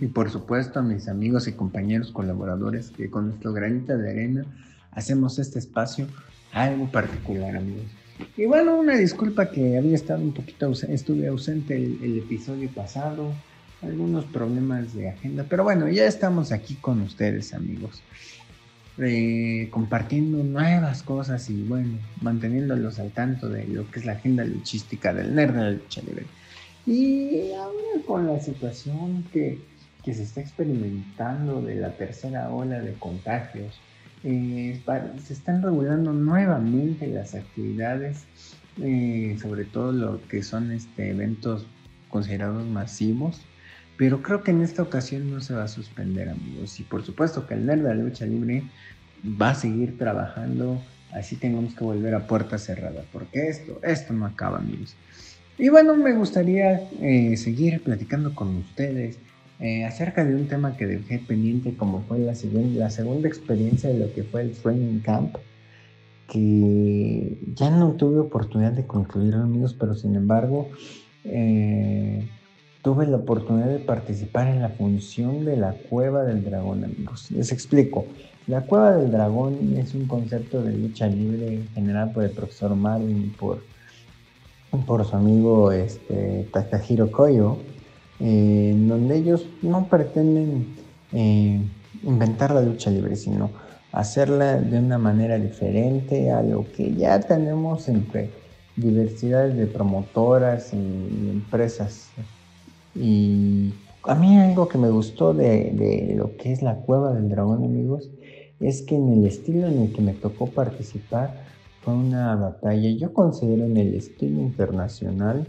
y 0.00 0.06
por 0.06 0.30
supuesto 0.30 0.80
a 0.80 0.82
mis 0.82 1.08
amigos 1.08 1.48
y 1.48 1.52
compañeros 1.52 2.10
colaboradores 2.10 2.90
que 2.90 3.10
con 3.10 3.28
nuestro 3.28 3.52
granito 3.52 3.96
de 3.96 4.10
arena 4.10 4.44
hacemos 4.90 5.38
este 5.38 5.58
espacio 5.58 6.06
algo 6.52 6.90
particular, 6.90 7.56
amigos. 7.56 7.84
Y 8.36 8.46
bueno, 8.46 8.78
una 8.78 8.96
disculpa 8.96 9.50
que 9.50 9.76
había 9.76 9.94
estado 9.94 10.22
un 10.22 10.32
poquito 10.32 10.66
ausente, 10.66 10.94
estuve 10.94 11.26
ausente 11.26 11.76
el, 11.76 12.18
episodio 12.18 12.70
pasado, 12.70 13.32
algunos 13.82 14.24
problemas 14.24 14.94
de 14.94 15.10
agenda, 15.10 15.44
pero 15.48 15.64
bueno, 15.64 15.88
ya 15.88 16.06
estamos 16.06 16.52
aquí 16.52 16.74
con 16.76 17.02
ustedes, 17.02 17.52
amigos. 17.52 18.02
Eh, 18.98 19.68
compartiendo 19.70 20.42
nuevas 20.42 21.02
cosas 21.02 21.50
y 21.50 21.62
bueno, 21.64 21.98
manteniéndolos 22.22 22.98
al 22.98 23.10
tanto 23.10 23.50
de 23.50 23.66
lo 23.66 23.90
que 23.90 23.98
es 23.98 24.06
la 24.06 24.12
agenda 24.12 24.42
luchística 24.42 25.12
del 25.12 25.34
nerd 25.34 25.52
de 25.54 25.60
la 25.60 25.70
lucha 25.72 26.00
libre. 26.00 26.24
Y 26.86 27.52
ahora 27.52 28.02
con 28.06 28.26
la 28.26 28.40
situación 28.40 29.24
que, 29.30 29.58
que 30.06 30.14
se 30.14 30.22
está 30.22 30.40
experimentando 30.40 31.60
de 31.60 31.74
la 31.74 31.90
tercera 31.90 32.48
ola 32.50 32.80
de 32.80 32.92
contagios, 32.92 33.80
eh, 34.22 34.80
se 35.20 35.32
están 35.32 35.64
regulando 35.64 36.12
nuevamente 36.12 37.08
las 37.08 37.34
actividades, 37.34 38.24
eh, 38.80 39.36
sobre 39.42 39.64
todo 39.64 39.90
lo 39.90 40.20
que 40.28 40.44
son 40.44 40.70
este, 40.70 41.10
eventos 41.10 41.66
considerados 42.08 42.64
masivos. 42.66 43.40
Pero 43.96 44.22
creo 44.22 44.44
que 44.44 44.52
en 44.52 44.62
esta 44.62 44.82
ocasión 44.82 45.28
no 45.28 45.40
se 45.40 45.54
va 45.54 45.64
a 45.64 45.68
suspender, 45.68 46.28
amigos. 46.28 46.78
Y 46.78 46.84
por 46.84 47.02
supuesto 47.04 47.44
que 47.48 47.54
el 47.54 47.66
Nerd 47.66 47.82
de 47.82 47.88
la 47.88 47.94
Lucha 47.94 48.26
Libre 48.26 48.62
va 49.24 49.50
a 49.50 49.54
seguir 49.56 49.98
trabajando. 49.98 50.80
Así 51.12 51.34
tengamos 51.34 51.74
que 51.74 51.82
volver 51.82 52.14
a 52.14 52.28
puerta 52.28 52.58
cerrada. 52.58 53.02
Porque 53.12 53.48
esto, 53.48 53.80
esto 53.82 54.12
no 54.12 54.24
acaba, 54.24 54.58
amigos. 54.58 54.94
Y 55.58 55.68
bueno, 55.68 55.96
me 55.96 56.12
gustaría 56.12 56.80
eh, 57.00 57.36
seguir 57.36 57.82
platicando 57.82 58.36
con 58.36 58.54
ustedes 58.56 59.18
eh, 59.58 59.84
acerca 59.86 60.22
de 60.22 60.34
un 60.34 60.48
tema 60.48 60.76
que 60.76 60.86
dejé 60.86 61.18
pendiente 61.18 61.74
como 61.76 62.02
fue 62.02 62.18
la, 62.18 62.34
segunda 62.34 63.26
experiencia 63.26 63.88
de 63.88 63.98
lo 63.98 64.12
que 64.12 64.22
fue 64.22 64.42
el 64.42 64.52
Training 64.52 65.00
Camp, 65.00 65.36
que 66.28 67.38
ya 67.54 67.70
no 67.70 67.92
tuve 67.92 68.18
oportunidad 68.18 68.72
de 68.72 68.86
concluir 68.86 69.34
amigos, 69.34 69.72
pero 69.72 69.94
sin 69.94 70.14
embargo 70.14 70.68
eh, 71.24 72.28
tuve 72.82 73.06
la 73.06 73.16
oportunidad 73.16 73.68
de 73.68 73.78
participar 73.78 74.48
en 74.48 74.60
la 74.60 74.68
función 74.68 75.46
de 75.46 75.56
la 75.56 75.72
cueva 75.72 76.24
del 76.24 76.44
dragón 76.44 76.84
amigos. 76.84 77.30
Les 77.30 77.50
explico. 77.50 78.04
La 78.46 78.60
cueva 78.60 78.94
del 78.94 79.10
dragón 79.10 79.76
es 79.78 79.94
un 79.94 80.06
concepto 80.06 80.62
de 80.62 80.76
lucha 80.76 81.06
libre 81.06 81.62
generado 81.74 82.12
por 82.12 82.24
el 82.24 82.30
profesor 82.30 82.76
Marvin 82.76 83.24
y 83.24 83.28
por, 83.30 83.62
por 84.86 85.04
su 85.06 85.16
amigo 85.16 85.72
este, 85.72 86.46
Takahiro 86.52 87.10
Koyo 87.10 87.58
en 88.20 88.88
donde 88.88 89.16
ellos 89.16 89.46
no 89.62 89.86
pretenden 89.88 90.74
eh, 91.12 91.60
inventar 92.02 92.52
la 92.52 92.62
lucha 92.62 92.90
libre, 92.90 93.16
sino 93.16 93.50
hacerla 93.92 94.60
de 94.60 94.78
una 94.78 94.98
manera 94.98 95.38
diferente 95.38 96.30
a 96.30 96.42
lo 96.42 96.70
que 96.72 96.94
ya 96.94 97.20
tenemos 97.20 97.88
entre 97.88 98.30
diversidades 98.76 99.56
de 99.56 99.66
promotoras 99.66 100.72
y 100.72 100.76
empresas. 101.30 102.10
Y 102.94 103.72
a 104.04 104.14
mí 104.14 104.38
algo 104.38 104.68
que 104.68 104.78
me 104.78 104.90
gustó 104.90 105.34
de, 105.34 105.70
de, 105.72 106.14
lo 106.16 106.36
que 106.36 106.52
es 106.52 106.62
la 106.62 106.76
cueva 106.76 107.12
del 107.14 107.28
dragón, 107.28 107.64
amigos, 107.64 108.10
es 108.60 108.82
que 108.82 108.96
en 108.96 109.12
el 109.12 109.26
estilo 109.26 109.66
en 109.66 109.82
el 109.82 109.92
que 109.92 110.02
me 110.02 110.12
tocó 110.12 110.46
participar 110.46 111.44
fue 111.82 111.94
una 111.94 112.34
batalla, 112.36 112.90
yo 112.90 113.12
considero 113.12 113.64
en 113.64 113.76
el 113.76 113.94
estilo 113.94 114.40
internacional, 114.40 115.46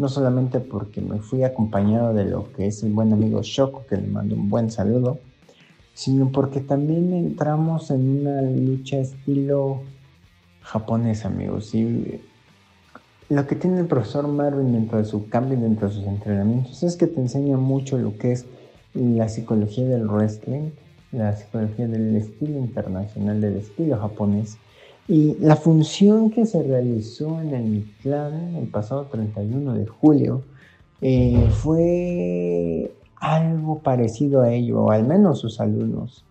no 0.00 0.08
solamente 0.08 0.60
porque 0.60 1.02
me 1.02 1.18
fui 1.18 1.44
acompañado 1.44 2.14
de 2.14 2.24
lo 2.24 2.50
que 2.52 2.66
es 2.66 2.82
el 2.82 2.92
buen 2.92 3.12
amigo 3.12 3.42
Shoko, 3.42 3.84
que 3.86 3.98
le 3.98 4.08
mando 4.08 4.34
un 4.34 4.48
buen 4.48 4.70
saludo, 4.70 5.18
sino 5.92 6.32
porque 6.32 6.60
también 6.60 7.12
entramos 7.12 7.90
en 7.90 8.20
una 8.20 8.40
lucha 8.40 8.96
estilo 8.96 9.82
japonés, 10.62 11.26
amigos. 11.26 11.74
Y 11.74 12.18
lo 13.28 13.46
que 13.46 13.56
tiene 13.56 13.80
el 13.80 13.86
profesor 13.86 14.26
Marvin 14.26 14.72
dentro 14.72 14.96
de 14.96 15.04
su 15.04 15.28
cambio, 15.28 15.60
dentro 15.60 15.88
de 15.88 15.94
sus 15.94 16.06
entrenamientos, 16.06 16.82
es 16.82 16.96
que 16.96 17.06
te 17.06 17.20
enseña 17.20 17.58
mucho 17.58 17.98
lo 17.98 18.16
que 18.16 18.32
es 18.32 18.46
la 18.94 19.28
psicología 19.28 19.84
del 19.84 20.08
wrestling, 20.08 20.70
la 21.12 21.36
psicología 21.36 21.86
del 21.86 22.16
estilo 22.16 22.58
internacional, 22.58 23.38
del 23.42 23.58
estilo 23.58 23.98
japonés 23.98 24.56
y 25.10 25.36
la 25.40 25.56
función 25.56 26.30
que 26.30 26.46
se 26.46 26.62
realizó 26.62 27.40
en 27.40 27.52
el 27.52 27.84
clan 28.00 28.54
el 28.54 28.68
pasado 28.68 29.06
31 29.06 29.74
de 29.74 29.84
julio 29.84 30.44
eh, 31.00 31.48
fue 31.50 32.92
algo 33.16 33.80
parecido 33.80 34.42
a 34.42 34.52
ello, 34.52 34.84
o 34.84 34.92
al 34.92 35.04
menos 35.04 35.40
sus 35.40 35.58
alumnos. 35.58 36.24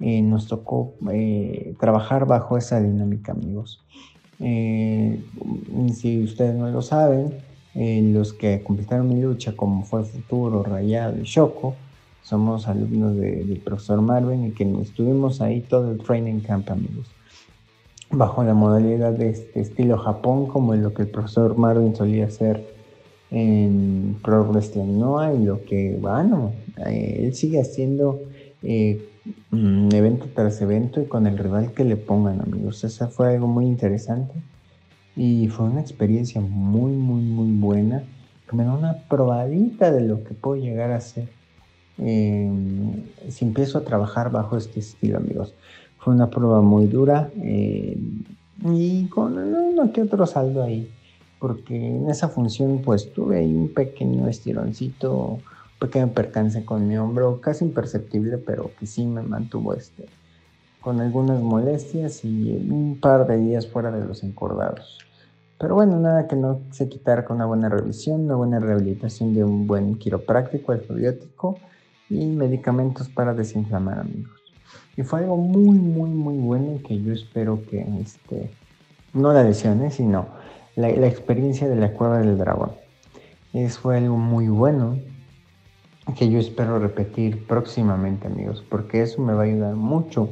Eh, 0.00 0.20
nos 0.20 0.46
tocó 0.46 0.92
eh, 1.10 1.74
trabajar 1.80 2.26
bajo 2.26 2.58
esa 2.58 2.82
dinámica, 2.82 3.32
amigos. 3.32 3.80
si 4.38 6.22
ustedes 6.22 6.54
no 6.54 6.68
lo 6.68 6.82
saben, 6.82 7.32
los 8.12 8.34
que 8.34 8.62
completaron 8.62 9.08
mi 9.08 9.22
lucha, 9.22 9.56
como 9.56 9.84
fue 9.84 10.04
Futuro, 10.04 10.62
Rayado 10.62 11.18
y 11.18 11.22
Shoko, 11.22 11.76
somos 12.22 12.68
alumnos 12.68 13.16
del 13.16 13.58
profesor 13.64 14.02
Marvin 14.02 14.48
y 14.48 14.50
que 14.50 14.70
estuvimos 14.82 15.40
ahí 15.40 15.62
todo 15.62 15.92
el 15.92 15.98
training 15.98 16.40
camp, 16.40 16.68
amigos 16.70 17.06
bajo 18.10 18.42
la 18.42 18.54
modalidad 18.54 19.12
de 19.12 19.30
este 19.30 19.60
estilo 19.60 19.98
Japón, 19.98 20.46
como 20.46 20.74
lo 20.74 20.94
que 20.94 21.02
el 21.02 21.08
profesor 21.08 21.56
Marvin 21.56 21.94
solía 21.94 22.26
hacer 22.26 22.74
en 23.30 24.16
Pro 24.22 24.44
Wrestling 24.44 24.98
Noah 24.98 25.34
y 25.34 25.44
lo 25.44 25.64
que, 25.64 25.98
bueno, 26.00 26.52
eh, 26.86 27.24
él 27.24 27.34
sigue 27.34 27.60
haciendo 27.60 28.20
eh, 28.62 29.06
mm, 29.50 29.90
evento 29.92 30.26
tras 30.34 30.60
evento 30.62 31.02
y 31.02 31.06
con 31.06 31.26
el 31.26 31.36
rival 31.36 31.72
que 31.72 31.84
le 31.84 31.96
pongan, 31.96 32.40
amigos. 32.40 32.84
Esa 32.84 33.08
fue 33.08 33.34
algo 33.34 33.46
muy 33.46 33.66
interesante 33.66 34.34
y 35.14 35.48
fue 35.48 35.66
una 35.66 35.80
experiencia 35.80 36.40
muy, 36.40 36.92
muy, 36.92 37.22
muy 37.22 37.52
buena. 37.58 38.02
Me 38.52 38.64
da 38.64 38.72
una 38.72 38.96
probadita 39.08 39.92
de 39.92 40.00
lo 40.00 40.24
que 40.24 40.32
puedo 40.32 40.56
llegar 40.56 40.90
a 40.90 40.96
hacer 40.96 41.28
eh, 41.98 42.48
si 43.28 43.44
empiezo 43.44 43.78
a 43.78 43.84
trabajar 43.84 44.30
bajo 44.30 44.56
este 44.56 44.80
estilo, 44.80 45.18
amigos. 45.18 45.54
Fue 46.08 46.14
una 46.14 46.30
prueba 46.30 46.62
muy 46.62 46.86
dura 46.86 47.28
eh, 47.36 47.98
y 48.64 49.08
con 49.08 49.36
uno 49.36 49.92
que 49.92 50.00
otro 50.00 50.24
saldo 50.24 50.62
ahí, 50.62 50.90
porque 51.38 51.76
en 51.76 52.08
esa 52.08 52.30
función 52.30 52.80
pues 52.82 53.12
tuve 53.12 53.40
ahí 53.40 53.54
un 53.54 53.74
pequeño 53.74 54.26
estironcito, 54.26 55.14
un 55.14 55.42
pequeño 55.78 56.08
percance 56.08 56.64
con 56.64 56.88
mi 56.88 56.96
hombro, 56.96 57.42
casi 57.42 57.66
imperceptible, 57.66 58.38
pero 58.38 58.70
que 58.80 58.86
sí 58.86 59.04
me 59.04 59.20
mantuvo 59.20 59.74
este, 59.74 60.06
con 60.80 60.98
algunas 61.02 61.42
molestias 61.42 62.24
y 62.24 62.56
un 62.56 62.96
par 62.98 63.26
de 63.26 63.36
días 63.36 63.66
fuera 63.66 63.90
de 63.90 64.06
los 64.06 64.24
encordados. 64.24 64.96
Pero 65.58 65.74
bueno, 65.74 66.00
nada 66.00 66.26
que 66.26 66.36
no 66.36 66.60
se 66.70 66.88
quitar 66.88 67.26
con 67.26 67.36
una 67.36 67.44
buena 67.44 67.68
revisión, 67.68 68.22
una 68.22 68.36
buena 68.36 68.60
rehabilitación 68.60 69.34
de 69.34 69.44
un 69.44 69.66
buen 69.66 69.96
quiropráctico, 69.96 70.72
alfabiótico 70.72 71.58
y 72.08 72.24
medicamentos 72.24 73.10
para 73.10 73.34
desinflamar, 73.34 73.98
amigos. 73.98 74.37
Y 74.98 75.04
fue 75.04 75.20
algo 75.20 75.36
muy, 75.36 75.78
muy, 75.78 76.10
muy 76.10 76.38
bueno 76.38 76.80
que 76.84 77.00
yo 77.00 77.12
espero 77.12 77.62
que, 77.70 77.86
este, 78.02 78.50
no 79.14 79.32
la 79.32 79.44
lesión, 79.44 79.88
sino 79.92 80.26
la, 80.74 80.88
experiencia 80.88 81.68
de 81.68 81.76
la 81.76 81.92
cueva 81.92 82.18
del 82.18 82.36
dragón. 82.36 82.72
Es, 83.52 83.78
fue 83.78 83.98
algo 83.98 84.16
muy 84.16 84.48
bueno 84.48 84.98
que 86.16 86.28
yo 86.28 86.40
espero 86.40 86.80
repetir 86.80 87.46
próximamente, 87.46 88.26
amigos, 88.26 88.64
porque 88.68 89.02
eso 89.02 89.22
me 89.22 89.34
va 89.34 89.42
a 89.42 89.44
ayudar 89.44 89.76
mucho 89.76 90.30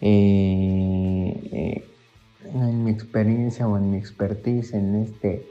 eh, 0.00 1.40
eh, 1.52 1.84
en 2.52 2.82
mi 2.82 2.90
experiencia 2.90 3.68
o 3.68 3.76
en 3.78 3.92
mi 3.92 3.98
expertise 3.98 4.74
en 4.74 4.96
este 4.96 5.46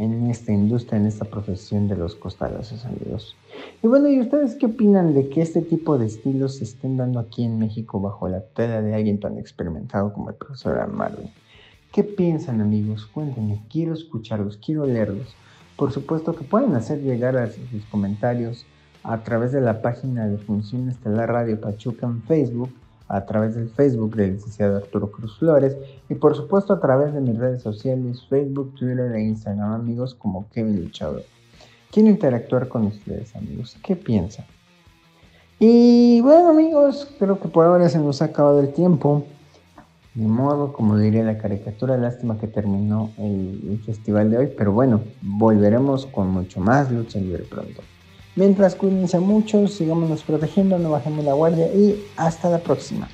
en 0.00 0.30
esta 0.30 0.50
industria, 0.50 0.98
en 0.98 1.04
esta 1.04 1.26
profesión 1.26 1.86
de 1.86 1.94
los 1.94 2.14
costaleros 2.14 2.72
amigos. 2.86 3.36
Y 3.82 3.86
bueno, 3.86 4.08
¿y 4.08 4.18
ustedes 4.18 4.54
qué 4.54 4.64
opinan 4.64 5.12
de 5.12 5.28
que 5.28 5.42
este 5.42 5.60
tipo 5.60 5.98
de 5.98 6.06
estilos 6.06 6.56
se 6.56 6.64
estén 6.64 6.96
dando 6.96 7.20
aquí 7.20 7.44
en 7.44 7.58
México 7.58 8.00
bajo 8.00 8.26
la 8.26 8.40
tela 8.40 8.80
de 8.80 8.94
alguien 8.94 9.20
tan 9.20 9.36
experimentado 9.36 10.14
como 10.14 10.30
el 10.30 10.36
profesor 10.36 10.90
Marvin? 10.90 11.30
¿Qué 11.92 12.02
piensan 12.02 12.62
amigos? 12.62 13.04
Cuéntenme, 13.12 13.62
quiero 13.68 13.92
escucharlos, 13.92 14.56
quiero 14.56 14.86
leerlos. 14.86 15.34
Por 15.76 15.92
supuesto 15.92 16.34
que 16.34 16.44
pueden 16.44 16.74
hacer 16.74 17.02
llegar 17.02 17.36
a 17.36 17.48
sus 17.48 17.84
comentarios 17.90 18.64
a 19.02 19.22
través 19.22 19.52
de 19.52 19.60
la 19.60 19.82
página 19.82 20.26
de 20.28 20.38
Función 20.38 20.88
Estelar 20.88 21.30
Radio 21.30 21.60
Pachuca 21.60 22.06
en 22.06 22.22
Facebook 22.22 22.70
a 23.10 23.26
través 23.26 23.56
del 23.56 23.68
Facebook 23.70 24.14
del 24.14 24.34
licenciado 24.34 24.76
Arturo 24.76 25.10
Cruz 25.10 25.36
Flores 25.38 25.76
y 26.08 26.14
por 26.14 26.36
supuesto 26.36 26.72
a 26.72 26.80
través 26.80 27.12
de 27.12 27.20
mis 27.20 27.36
redes 27.36 27.60
sociales 27.60 28.24
Facebook, 28.30 28.72
Twitter 28.76 29.12
e 29.12 29.22
Instagram 29.22 29.72
amigos 29.72 30.14
como 30.14 30.48
Kevin 30.50 30.84
Luchador. 30.84 31.24
Quiero 31.90 32.08
interactuar 32.08 32.68
con 32.68 32.86
ustedes 32.86 33.34
amigos, 33.34 33.76
¿qué 33.82 33.96
piensan? 33.96 34.46
Y 35.58 36.20
bueno 36.20 36.50
amigos, 36.50 37.08
creo 37.18 37.40
que 37.40 37.48
por 37.48 37.66
ahora 37.66 37.88
se 37.88 37.98
nos 37.98 38.22
ha 38.22 38.26
acabado 38.26 38.60
el 38.60 38.72
tiempo. 38.72 39.26
Ni 40.14 40.26
modo, 40.26 40.72
como 40.72 40.96
diría 40.96 41.22
la 41.24 41.38
caricatura, 41.38 41.96
lástima 41.96 42.38
que 42.38 42.46
terminó 42.46 43.10
el, 43.18 43.80
festival 43.84 44.30
de 44.30 44.38
hoy, 44.38 44.52
pero 44.56 44.72
bueno, 44.72 45.02
volveremos 45.20 46.06
con 46.06 46.30
mucho 46.30 46.60
más 46.60 46.90
lucha 46.90 47.18
libre 47.18 47.44
pronto. 47.44 47.82
Mientras 48.40 48.74
cuídense 48.74 49.20
mucho, 49.20 49.68
sigámonos 49.68 50.22
protegiendo, 50.22 50.78
no 50.78 50.92
bajemos 50.92 51.26
la 51.26 51.34
guardia 51.34 51.66
y 51.74 52.02
hasta 52.16 52.48
la 52.48 52.58
próxima. 52.60 53.06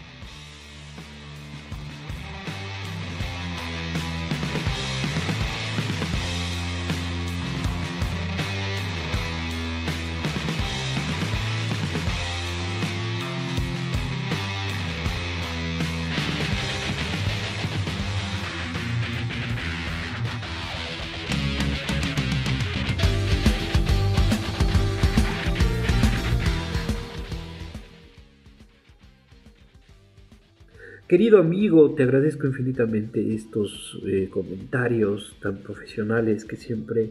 Querido 31.16 31.38
amigo, 31.38 31.94
te 31.94 32.02
agradezco 32.02 32.46
infinitamente 32.46 33.35
estos 33.35 33.98
eh, 34.07 34.29
comentarios 34.31 35.35
tan 35.40 35.62
profesionales 35.62 36.44
que 36.44 36.57
siempre 36.57 37.09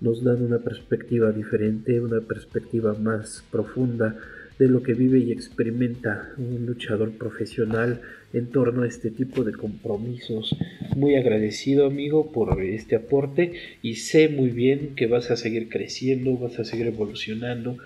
nos 0.00 0.22
dan 0.22 0.44
una 0.44 0.60
perspectiva 0.60 1.32
diferente, 1.32 2.00
una 2.00 2.20
perspectiva 2.20 2.94
más 2.94 3.44
profunda 3.50 4.16
de 4.56 4.68
lo 4.68 4.84
que 4.84 4.94
vive 4.94 5.18
y 5.18 5.32
experimenta 5.32 6.32
un 6.38 6.64
luchador 6.64 7.10
profesional 7.18 8.02
en 8.32 8.52
torno 8.52 8.82
a 8.82 8.86
este 8.86 9.10
tipo 9.10 9.42
de 9.42 9.50
compromisos. 9.50 10.56
Muy 10.94 11.16
agradecido 11.16 11.86
amigo 11.86 12.30
por 12.30 12.62
este 12.62 12.94
aporte 12.94 13.54
y 13.82 13.96
sé 13.96 14.28
muy 14.28 14.50
bien 14.50 14.94
que 14.94 15.08
vas 15.08 15.32
a 15.32 15.36
seguir 15.36 15.68
creciendo, 15.68 16.38
vas 16.38 16.60
a 16.60 16.64
seguir 16.64 16.86
evolucionando 16.86 17.78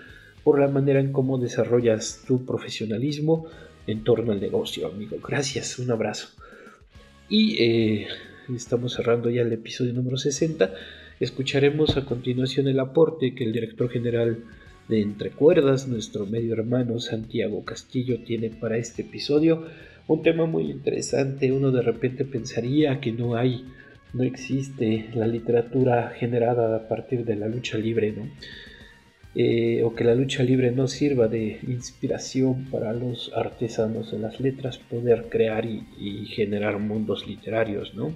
por 0.43 0.59
la 0.59 0.67
manera 0.67 0.99
en 0.99 1.11
cómo 1.11 1.39
desarrollas 1.39 2.23
tu 2.27 2.45
profesionalismo 2.45 3.47
en 3.87 4.03
torno 4.03 4.31
al 4.31 4.39
negocio, 4.39 4.87
amigo. 4.87 5.17
Gracias, 5.25 5.79
un 5.79 5.91
abrazo. 5.91 6.29
Y 7.29 7.57
eh, 7.63 8.07
estamos 8.55 8.93
cerrando 8.93 9.29
ya 9.29 9.41
el 9.41 9.53
episodio 9.53 9.93
número 9.93 10.17
60. 10.17 10.73
Escucharemos 11.19 11.97
a 11.97 12.05
continuación 12.05 12.67
el 12.67 12.79
aporte 12.79 13.33
que 13.35 13.43
el 13.43 13.53
director 13.53 13.89
general 13.89 14.43
de 14.87 15.01
Entre 15.01 15.31
Cuerdas, 15.31 15.87
nuestro 15.87 16.25
medio 16.25 16.53
hermano 16.53 16.99
Santiago 16.99 17.63
Castillo, 17.63 18.19
tiene 18.23 18.49
para 18.49 18.77
este 18.77 19.01
episodio. 19.01 19.65
Un 20.07 20.21
tema 20.21 20.45
muy 20.45 20.69
interesante. 20.69 21.51
Uno 21.51 21.71
de 21.71 21.81
repente 21.81 22.25
pensaría 22.25 22.99
que 22.99 23.11
no 23.11 23.35
hay, 23.35 23.65
no 24.13 24.23
existe 24.23 25.09
la 25.15 25.25
literatura 25.25 26.13
generada 26.15 26.75
a 26.75 26.87
partir 26.87 27.25
de 27.25 27.35
la 27.35 27.47
lucha 27.47 27.77
libre, 27.77 28.11
¿no? 28.11 28.29
Eh, 29.37 29.83
o 29.83 29.93
que 29.93 30.05
la 30.05 30.15
lucha 30.15 30.43
libre 30.43 30.71
no 30.71 30.87
sirva 30.87 31.27
de 31.27 31.59
inspiración 31.67 32.65
para 32.71 32.93
los 32.93 33.33
artesanos 33.35 34.11
de 34.13 34.19
las 34.19 34.39
letras 34.39 34.77
poder 34.77 35.25
crear 35.29 35.65
y, 35.65 36.25
generar 36.27 36.79
mundos 36.79 37.27
literarios, 37.27 37.93
¿no? 37.95 38.13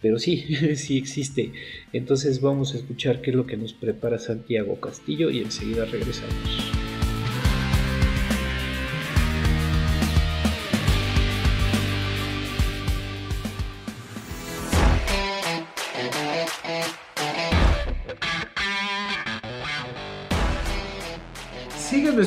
Pero 0.00 0.18
sí, 0.18 0.44
sí 0.76 0.98
existe. 0.98 1.52
Entonces 1.92 2.40
vamos 2.40 2.74
a 2.74 2.78
escuchar 2.78 3.20
qué 3.20 3.30
es 3.30 3.36
lo 3.36 3.46
que 3.46 3.56
nos 3.56 3.72
prepara 3.72 4.18
Santiago 4.18 4.80
Castillo 4.80 5.30
y 5.30 5.38
enseguida 5.38 5.84
regresamos. 5.84 6.81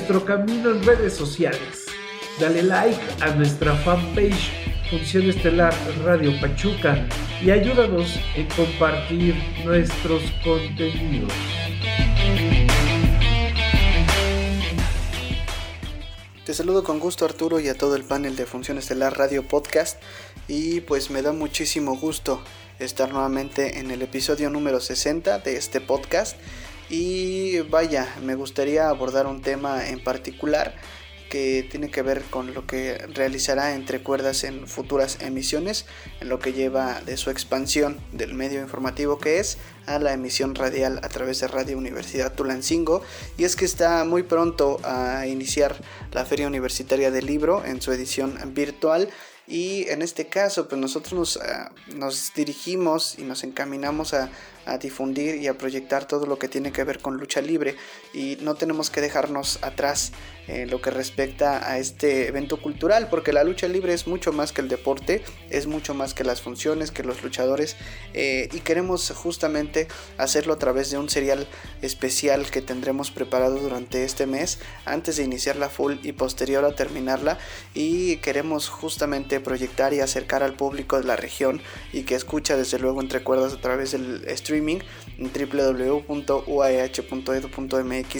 Nuestro 0.07 0.23
camino 0.23 0.69
en 0.69 0.83
redes 0.83 1.13
sociales. 1.13 1.85
Dale 2.39 2.61
like 2.61 3.01
a 3.21 3.33
nuestra 3.33 3.73
fanpage 3.77 4.51
Función 4.91 5.27
Estelar 5.27 5.73
Radio 6.03 6.31
Pachuca 6.39 7.07
y 7.41 7.49
ayúdanos 7.49 8.19
en 8.35 8.47
compartir 8.49 9.33
nuestros 9.65 10.21
contenidos. 10.43 11.33
Te 16.45 16.53
saludo 16.53 16.83
con 16.83 16.99
gusto 16.99 17.25
Arturo 17.25 17.59
y 17.59 17.69
a 17.69 17.75
todo 17.75 17.95
el 17.95 18.03
panel 18.03 18.35
de 18.35 18.45
Función 18.45 18.77
Estelar 18.77 19.17
Radio 19.17 19.47
Podcast 19.47 19.99
y 20.47 20.81
pues 20.81 21.09
me 21.09 21.23
da 21.23 21.31
muchísimo 21.31 21.97
gusto 21.97 22.43
estar 22.77 23.11
nuevamente 23.11 23.79
en 23.79 23.89
el 23.89 24.03
episodio 24.03 24.51
número 24.51 24.79
60 24.79 25.39
de 25.39 25.57
este 25.57 25.81
podcast 25.81 26.37
y 26.89 27.59
vaya, 27.61 28.13
me 28.23 28.35
gustaría 28.35 28.89
abordar 28.89 29.27
un 29.27 29.41
tema 29.41 29.87
en 29.87 30.03
particular 30.03 30.75
que 31.29 31.67
tiene 31.69 31.89
que 31.89 32.01
ver 32.01 32.21
con 32.23 32.53
lo 32.53 32.65
que 32.67 32.97
realizará 33.13 33.75
entre 33.75 34.01
cuerdas 34.01 34.43
en 34.43 34.67
futuras 34.67 35.17
emisiones, 35.21 35.85
en 36.21 36.29
lo 36.29 36.39
que 36.39 36.53
lleva 36.53 37.01
de 37.01 37.17
su 37.17 37.29
expansión 37.29 37.99
del 38.11 38.33
medio 38.33 38.61
informativo 38.61 39.17
que 39.17 39.39
es 39.39 39.57
a 39.85 39.99
la 39.99 40.13
emisión 40.13 40.55
radial 40.55 40.99
a 41.03 41.09
través 41.09 41.39
de 41.39 41.47
Radio 41.47 41.77
Universidad 41.77 42.33
Tulancingo. 42.33 43.01
Y 43.37 43.43
es 43.43 43.55
que 43.55 43.65
está 43.65 44.05
muy 44.05 44.23
pronto 44.23 44.79
a 44.83 45.27
iniciar 45.27 45.75
la 46.11 46.25
Feria 46.25 46.47
Universitaria 46.47 47.11
del 47.11 47.25
Libro 47.25 47.65
en 47.65 47.81
su 47.81 47.91
edición 47.91 48.39
virtual. 48.53 49.09
Y 49.47 49.89
en 49.89 50.01
este 50.01 50.27
caso 50.27 50.67
pues 50.67 50.79
nosotros 50.79 51.13
nos, 51.13 51.37
ah, 51.37 51.71
nos 51.95 52.33
dirigimos 52.33 53.19
y 53.19 53.23
nos 53.23 53.43
encaminamos 53.43 54.13
a 54.13 54.29
a 54.65 54.77
difundir 54.77 55.35
y 55.35 55.47
a 55.47 55.57
proyectar 55.57 56.07
todo 56.07 56.25
lo 56.25 56.37
que 56.37 56.47
tiene 56.47 56.71
que 56.71 56.83
ver 56.83 56.99
con 56.99 57.17
lucha 57.17 57.41
libre. 57.41 57.75
Y 58.13 58.37
no 58.41 58.55
tenemos 58.55 58.89
que 58.89 59.01
dejarnos 59.01 59.59
atrás 59.61 60.11
en 60.47 60.69
lo 60.69 60.81
que 60.81 60.91
respecta 60.91 61.69
a 61.69 61.79
este 61.79 62.27
evento 62.27 62.61
cultural 62.61 63.07
porque 63.09 63.33
la 63.33 63.43
lucha 63.43 63.67
libre 63.67 63.93
es 63.93 64.07
mucho 64.07 64.31
más 64.31 64.51
que 64.51 64.61
el 64.61 64.67
deporte, 64.67 65.23
es 65.49 65.67
mucho 65.67 65.93
más 65.93 66.13
que 66.13 66.23
las 66.23 66.41
funciones, 66.41 66.91
que 66.91 67.03
los 67.03 67.23
luchadores 67.23 67.75
eh, 68.13 68.49
y 68.53 68.59
queremos 68.59 69.09
justamente 69.11 69.87
hacerlo 70.17 70.53
a 70.53 70.59
través 70.59 70.91
de 70.91 70.97
un 70.97 71.09
serial 71.09 71.47
especial 71.81 72.49
que 72.51 72.61
tendremos 72.61 73.11
preparado 73.11 73.59
durante 73.59 74.03
este 74.03 74.25
mes 74.27 74.59
antes 74.85 75.17
de 75.17 75.23
iniciar 75.23 75.55
la 75.55 75.69
full 75.69 75.95
y 76.03 76.11
posterior 76.11 76.63
a 76.63 76.75
terminarla 76.75 77.39
y 77.73 78.17
queremos 78.17 78.69
justamente 78.69 79.39
proyectar 79.39 79.93
y 79.93 79.99
acercar 79.99 80.43
al 80.43 80.55
público 80.55 80.99
de 80.99 81.05
la 81.05 81.15
región 81.15 81.61
y 81.91 82.03
que 82.03 82.15
escucha 82.15 82.55
desde 82.55 82.79
luego 82.79 83.01
entre 83.01 83.23
cuerdas 83.23 83.53
a 83.53 83.61
través 83.61 83.91
del 83.91 84.23
stream 84.37 84.54
streaming 84.55 84.79
en 85.17 85.31
www.uah.edu.mx 85.31 86.25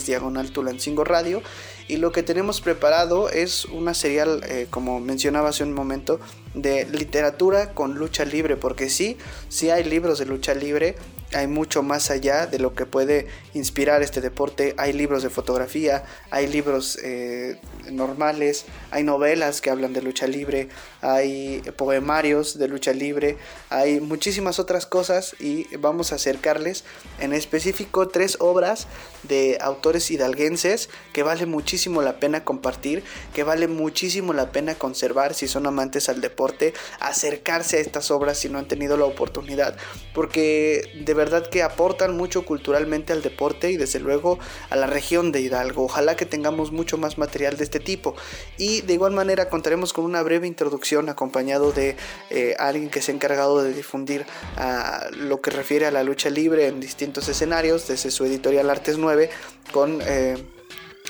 diagonal 0.05 0.51
Tulancingo 0.51 1.03
Radio. 1.03 1.41
Y 1.87 1.97
lo 1.97 2.11
que 2.11 2.23
tenemos 2.23 2.61
preparado 2.61 3.29
es 3.29 3.65
una 3.65 3.93
serial 3.93 4.41
eh, 4.49 4.65
como 4.69 4.99
mencionaba 4.99 5.49
hace 5.49 5.63
un 5.63 5.73
momento 5.73 6.19
de 6.53 6.85
literatura 6.85 7.73
con 7.73 7.95
lucha 7.95 8.25
libre 8.25 8.57
porque 8.57 8.89
sí, 8.89 9.17
sí 9.49 9.69
hay 9.69 9.83
libros 9.83 10.17
de 10.19 10.25
lucha 10.25 10.55
libre 10.55 10.95
hay 11.35 11.47
mucho 11.47 11.83
más 11.83 12.11
allá 12.11 12.47
de 12.47 12.59
lo 12.59 12.73
que 12.73 12.85
puede 12.85 13.27
inspirar 13.53 14.01
este 14.01 14.21
deporte. 14.21 14.73
Hay 14.77 14.93
libros 14.93 15.21
de 15.21 15.29
fotografía, 15.29 16.03
hay 16.31 16.47
libros 16.47 16.97
eh, 17.03 17.59
normales, 17.91 18.65
hay 18.89 19.03
novelas 19.03 19.59
que 19.59 19.69
hablan 19.69 19.93
de 19.93 20.01
lucha 20.01 20.27
libre, 20.27 20.69
hay 21.01 21.61
poemarios 21.75 22.57
de 22.57 22.67
lucha 22.69 22.93
libre, 22.93 23.37
hay 23.69 23.99
muchísimas 23.99 24.59
otras 24.59 24.85
cosas 24.85 25.35
y 25.39 25.75
vamos 25.77 26.11
a 26.11 26.15
acercarles 26.15 26.85
en 27.19 27.33
específico 27.33 28.07
tres 28.07 28.37
obras 28.39 28.87
de 29.23 29.57
autores 29.59 30.09
hidalguenses 30.11 30.89
que 31.13 31.23
vale 31.23 31.45
muchísimo 31.45 32.01
la 32.01 32.19
pena 32.19 32.45
compartir, 32.45 33.03
que 33.33 33.43
vale 33.43 33.67
muchísimo 33.67 34.33
la 34.33 34.51
pena 34.51 34.75
conservar 34.75 35.33
si 35.33 35.47
son 35.47 35.67
amantes 35.67 36.07
al 36.07 36.21
deporte, 36.21 36.73
acercarse 36.99 37.77
a 37.77 37.79
estas 37.81 38.09
obras 38.09 38.39
si 38.39 38.47
no 38.47 38.57
han 38.57 38.67
tenido 38.67 38.95
la 38.95 39.05
oportunidad, 39.05 39.75
porque 40.13 40.91
de 41.03 41.13
verdad 41.13 41.24
que 41.49 41.63
aportan 41.63 42.15
mucho 42.15 42.45
culturalmente 42.45 43.13
al 43.13 43.21
deporte 43.21 43.71
y 43.71 43.77
desde 43.77 43.99
luego 43.99 44.39
a 44.69 44.75
la 44.75 44.87
región 44.87 45.31
de 45.31 45.41
Hidalgo. 45.41 45.83
Ojalá 45.83 46.15
que 46.15 46.25
tengamos 46.25 46.71
mucho 46.71 46.97
más 46.97 47.17
material 47.17 47.57
de 47.57 47.63
este 47.63 47.79
tipo. 47.79 48.15
Y 48.57 48.81
de 48.81 48.93
igual 48.93 49.11
manera 49.13 49.49
contaremos 49.49 49.93
con 49.93 50.05
una 50.05 50.21
breve 50.21 50.47
introducción 50.47 51.09
acompañado 51.09 51.71
de 51.71 51.95
eh, 52.29 52.55
alguien 52.59 52.89
que 52.89 53.01
se 53.01 53.11
ha 53.11 53.15
encargado 53.15 53.63
de 53.63 53.73
difundir 53.73 54.25
a 54.57 55.07
lo 55.11 55.41
que 55.41 55.51
refiere 55.51 55.85
a 55.85 55.91
la 55.91 56.03
lucha 56.03 56.29
libre 56.29 56.67
en 56.67 56.79
distintos 56.79 57.27
escenarios 57.27 57.87
desde 57.87 58.11
su 58.11 58.25
editorial 58.25 58.69
Artes 58.69 58.97
9 58.97 59.29
con... 59.71 60.01
Eh, 60.01 60.37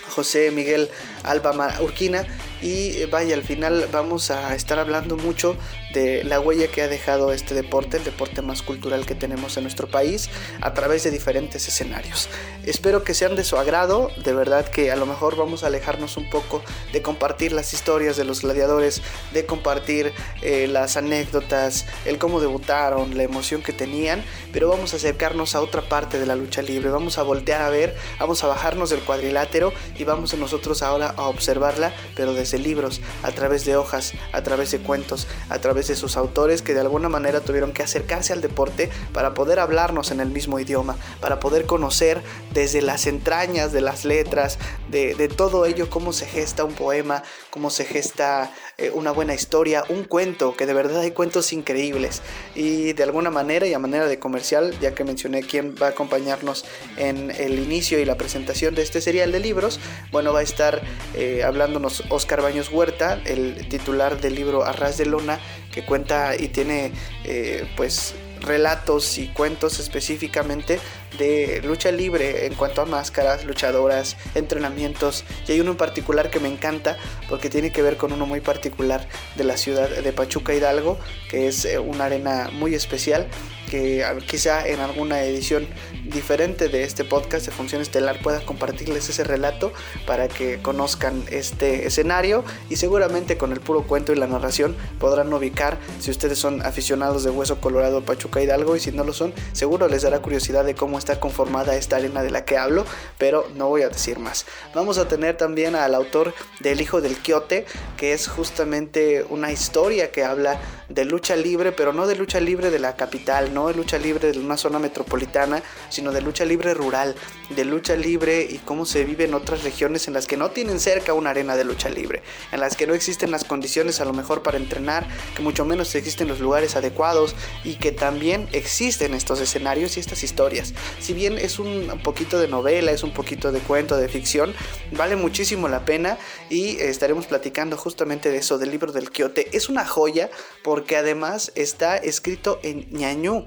José 0.10 0.52
Miguel 0.52 0.90
Alba 1.24 1.52
Urquina 1.82 2.26
y 2.62 3.02
eh, 3.02 3.08
vaya, 3.10 3.36
al 3.36 3.44
final 3.44 3.88
vamos 3.92 4.32
a 4.32 4.56
estar 4.56 4.80
hablando 4.80 5.18
mucho 5.18 5.58
de 5.94 6.24
la 6.24 6.40
huella 6.40 6.68
que 6.68 6.82
ha 6.82 6.88
dejado 6.88 7.32
este 7.32 7.54
deporte, 7.54 7.98
el 7.98 8.04
deporte 8.04 8.42
más 8.42 8.62
cultural 8.62 9.06
que 9.06 9.16
tenemos 9.16 9.56
en 9.58 9.64
nuestro 9.64 9.88
país, 9.88 10.30
a 10.62 10.74
través 10.74 11.04
de 11.04 11.12
diferentes 11.12 11.68
escenarios. 11.68 12.30
Espero 12.66 13.04
que 13.04 13.14
sean 13.14 13.36
de 13.36 13.44
su 13.44 13.58
agrado, 13.58 14.12
de 14.24 14.34
verdad 14.34 14.68
que 14.68 14.92
a 14.92 14.96
lo 14.96 15.06
mejor 15.06 15.38
vamos 15.38 15.64
a 15.64 15.68
alejarnos 15.68 16.18
un 16.18 16.30
poco 16.30 16.64
de 16.92 17.02
compartir 17.02 17.52
las 17.52 17.74
historias 17.74 18.18
de 18.18 18.26
los 18.26 18.42
gladiadores, 18.42 19.02
de 19.34 19.46
compartir 19.46 20.14
eh, 20.42 20.68
las 20.68 20.98
anécdotas, 20.98 21.86
el 22.06 22.18
cómo 22.18 22.42
debutaron, 22.42 23.16
la 23.16 23.24
emoción 23.24 23.62
que 23.62 23.72
tenían, 23.72 24.24
pero 24.52 24.68
vamos 24.68 24.94
a 24.94 24.98
acercarnos 24.98 25.56
a 25.56 25.62
otra 25.62 25.82
parte 25.82 26.20
de 26.20 26.26
la 26.26 26.36
lucha 26.36 26.62
libre, 26.62 26.90
vamos 26.90 27.18
a 27.18 27.24
voltear 27.24 27.62
a 27.62 27.70
ver, 27.70 27.96
vamos 28.20 28.44
a 28.44 28.48
bajarnos 28.48 28.90
del 28.90 29.00
cuadrilátero 29.00 29.72
y 29.98 30.04
vamos 30.04 30.34
a 30.34 30.38
nosotros 30.38 30.82
ahora 30.82 31.14
a 31.16 31.28
observarla, 31.28 31.94
pero 32.16 32.34
desde 32.46 32.60
libros, 32.60 33.02
a 33.24 33.32
través 33.32 33.66
de 33.66 33.76
hojas, 33.76 34.14
a 34.32 34.44
través 34.44 34.70
de 34.70 34.80
cuentos, 34.80 35.28
a 35.50 35.60
través 35.60 35.88
de 35.88 35.96
sus 35.96 36.16
autores 36.16 36.62
que 36.62 36.76
de 36.76 36.82
alguna 36.82 37.10
manera 37.10 37.42
tuvieron 37.42 37.74
que 37.74 37.82
acercarse 37.82 38.34
al 38.34 38.42
deporte 38.42 38.92
para 39.14 39.34
poder 39.34 39.60
hablarnos 39.60 40.12
en 40.12 40.20
el 40.20 40.30
mismo 40.30 40.60
idioma, 40.60 40.96
para 41.22 41.40
poder 41.40 41.66
conocer 41.66 42.22
desde 42.54 42.84
las 42.84 43.08
entrañas 43.08 43.72
de 43.72 43.82
las 43.82 44.06
letras, 44.06 44.60
de, 44.92 45.16
de 45.16 45.28
todo 45.28 45.66
ello, 45.66 45.90
cómo 45.90 46.14
se 46.14 46.28
gesta 46.28 46.64
un 46.64 46.74
poema, 46.74 47.24
cómo 47.50 47.72
se 47.72 47.86
gesta 47.86 48.52
eh, 48.78 48.92
una 48.94 49.12
buena 49.12 49.34
historia, 49.34 49.86
un 49.88 50.04
cuento, 50.04 50.56
que 50.58 50.66
de 50.66 50.74
verdad 50.74 51.00
hay 51.00 51.12
cuentos 51.12 51.54
increíbles. 51.54 52.22
Y 52.56 52.94
de 52.94 53.04
alguna 53.04 53.32
manera 53.32 53.66
y 53.66 53.74
a 53.74 53.80
manera 53.80 54.06
de 54.06 54.20
comercial, 54.20 54.78
ya 54.82 54.94
que 54.94 55.04
mencioné 55.04 55.44
quién 55.44 55.76
va 55.82 55.88
a 55.88 55.90
acompañarnos 55.92 56.66
en 56.98 57.32
el 57.32 57.58
inicio 57.60 58.00
y 58.00 58.06
la 58.06 58.16
presentación 58.16 58.76
de 58.76 58.82
este 58.82 59.00
serial 59.00 59.32
de 59.32 59.40
libros, 59.40 59.80
bueno, 60.12 60.34
va 60.34 60.40
a 60.40 60.44
estar 60.44 60.82
eh, 61.14 61.44
hablándonos 61.44 62.04
Oscar 62.10 62.35
Baños 62.42 62.70
Huerta, 62.72 63.22
el 63.26 63.68
titular 63.70 64.20
del 64.20 64.36
libro 64.36 64.66
Arras 64.66 64.98
de 64.98 65.06
Lona, 65.06 65.40
que 65.72 65.86
cuenta 65.86 66.36
y 66.36 66.48
tiene 66.50 66.92
eh, 67.24 67.68
pues 67.76 68.16
relatos 68.42 69.18
y 69.18 69.28
cuentos 69.28 69.80
específicamente 69.80 70.80
de 71.18 71.62
lucha 71.64 71.92
libre 71.92 72.46
en 72.46 72.54
cuanto 72.54 72.82
a 72.82 72.86
máscaras, 72.86 73.46
luchadoras, 73.46 74.18
entrenamientos. 74.36 75.24
Y 75.48 75.54
hay 75.54 75.62
uno 75.62 75.72
en 75.72 75.78
particular 75.78 76.30
que 76.30 76.40
me 76.40 76.50
encanta 76.50 76.98
porque 77.30 77.50
tiene 77.50 77.72
que 77.72 77.82
ver 77.82 77.98
con 77.98 78.14
uno 78.14 78.26
muy 78.26 78.42
particular 78.42 79.08
de 79.36 79.44
la 79.44 79.58
ciudad 79.58 79.90
de 79.90 80.14
Pachuca 80.14 80.54
Hidalgo, 80.54 81.00
que 81.30 81.48
es 81.48 81.66
eh, 81.66 81.80
una 81.80 82.06
arena 82.06 82.50
muy 82.52 82.76
especial 82.76 83.28
que 83.76 84.06
quizá 84.26 84.66
en 84.66 84.80
alguna 84.80 85.22
edición 85.24 85.68
diferente 86.06 86.70
de 86.70 86.84
este 86.84 87.04
podcast 87.04 87.46
de 87.46 87.52
Función 87.52 87.82
Estelar 87.82 88.22
pueda 88.22 88.40
compartirles 88.46 89.10
ese 89.10 89.26
relato 89.26 89.74
para 90.06 90.30
que 90.30 90.62
conozcan 90.62 91.26
este 91.30 91.86
escenario 91.86 92.46
y 92.70 92.78
seguramente 92.78 93.38
con 93.38 93.52
el 93.52 93.60
puro 93.60 93.84
cuento 93.84 94.14
y 94.14 94.16
la 94.16 94.28
narración 94.28 94.78
podrán 94.98 95.34
ubicar 95.34 95.78
si 96.00 96.10
ustedes 96.10 96.40
son 96.40 96.62
aficionados 96.62 97.26
de 97.26 97.32
Hueso 97.32 97.60
Colorado 97.60 98.02
Pachuca 98.02 98.42
Hidalgo 98.42 98.78
y 98.78 98.80
si 98.80 98.94
no 98.94 99.04
lo 99.04 99.12
son 99.12 99.34
seguro 99.52 99.90
les 99.90 100.04
dará 100.04 100.20
curiosidad 100.20 100.64
de 100.64 100.74
cómo 100.74 100.98
está 100.98 101.20
conformada 101.20 101.76
esta 101.76 101.98
arena 101.98 102.24
de 102.24 102.32
la 102.32 102.46
que 102.46 102.58
hablo 102.58 102.86
pero 103.18 103.46
no 103.56 103.68
voy 103.68 103.82
a 103.82 103.90
decir 103.90 104.20
más. 104.20 104.46
Vamos 104.74 104.98
a 104.98 105.10
tener 105.10 105.36
también 105.36 105.76
al 105.76 105.96
autor 105.96 106.34
del 106.62 106.80
Hijo 106.80 107.02
del 107.02 107.18
Quiote 107.18 107.66
que 107.98 108.14
es 108.14 108.30
justamente 108.30 109.26
una 109.28 109.52
historia 109.52 110.12
que 110.12 110.24
habla 110.24 110.62
de 110.88 111.04
lucha 111.04 111.36
libre 111.36 111.74
pero 111.74 111.92
no 111.92 112.08
de 112.08 112.16
lucha 112.16 112.40
libre 112.40 112.72
de 112.72 112.80
la 112.80 112.96
capital 112.96 113.54
no 113.54 113.65
de 113.68 113.76
lucha 113.76 113.98
libre 113.98 114.32
de 114.32 114.40
una 114.40 114.58
zona 114.58 114.80
metropolitana, 114.80 115.62
sino 115.90 116.12
de 116.12 116.22
lucha 116.22 116.46
libre 116.46 116.74
rural, 116.74 117.16
de 117.50 117.66
lucha 117.66 117.96
libre 117.96 118.48
y 118.50 118.58
cómo 118.60 118.86
se 118.86 119.04
vive 119.04 119.26
en 119.26 119.34
otras 119.34 119.64
regiones 119.64 120.08
en 120.08 120.14
las 120.14 120.28
que 120.28 120.38
no 120.38 120.52
tienen 120.52 120.80
cerca 120.80 121.14
una 121.14 121.32
arena 121.32 121.56
de 121.56 121.64
lucha 121.64 121.90
libre, 121.90 122.24
en 122.52 122.60
las 122.60 122.76
que 122.76 122.88
no 122.88 122.94
existen 122.94 123.32
las 123.32 123.44
condiciones 123.44 124.02
a 124.02 124.06
lo 124.06 124.14
mejor 124.14 124.44
para 124.44 124.58
entrenar, 124.58 125.08
que 125.36 125.42
mucho 125.42 125.66
menos 125.66 125.94
existen 125.96 126.28
los 126.28 126.40
lugares 126.40 126.76
adecuados 126.76 127.36
y 127.64 127.76
que 127.76 127.92
también 127.92 128.48
existen 128.52 129.14
estos 129.14 129.40
escenarios 129.40 129.98
y 129.98 130.00
estas 130.00 130.24
historias. 130.24 130.74
Si 131.00 131.14
bien 131.14 131.38
es 131.38 131.60
un 131.60 132.00
poquito 132.04 132.40
de 132.40 132.48
novela, 132.48 132.92
es 132.92 133.04
un 133.04 133.14
poquito 133.14 133.52
de 133.52 133.60
cuento, 133.60 133.98
de 133.98 134.10
ficción, 134.10 134.54
vale 134.92 135.16
muchísimo 135.16 135.68
la 135.68 135.86
pena 135.86 136.18
y 136.50 136.78
estaremos 136.78 137.28
platicando 137.28 137.78
justamente 137.78 138.30
de 138.30 138.38
eso, 138.38 138.58
del 138.58 138.72
libro 138.72 138.92
del 138.92 139.12
Quiote. 139.12 139.50
Es 139.56 139.70
una 139.70 139.86
joya 139.86 140.30
porque 140.64 140.98
además 140.98 141.52
está 141.56 141.98
escrito 141.98 142.60
en 142.64 142.88
ñañú 142.92 143.46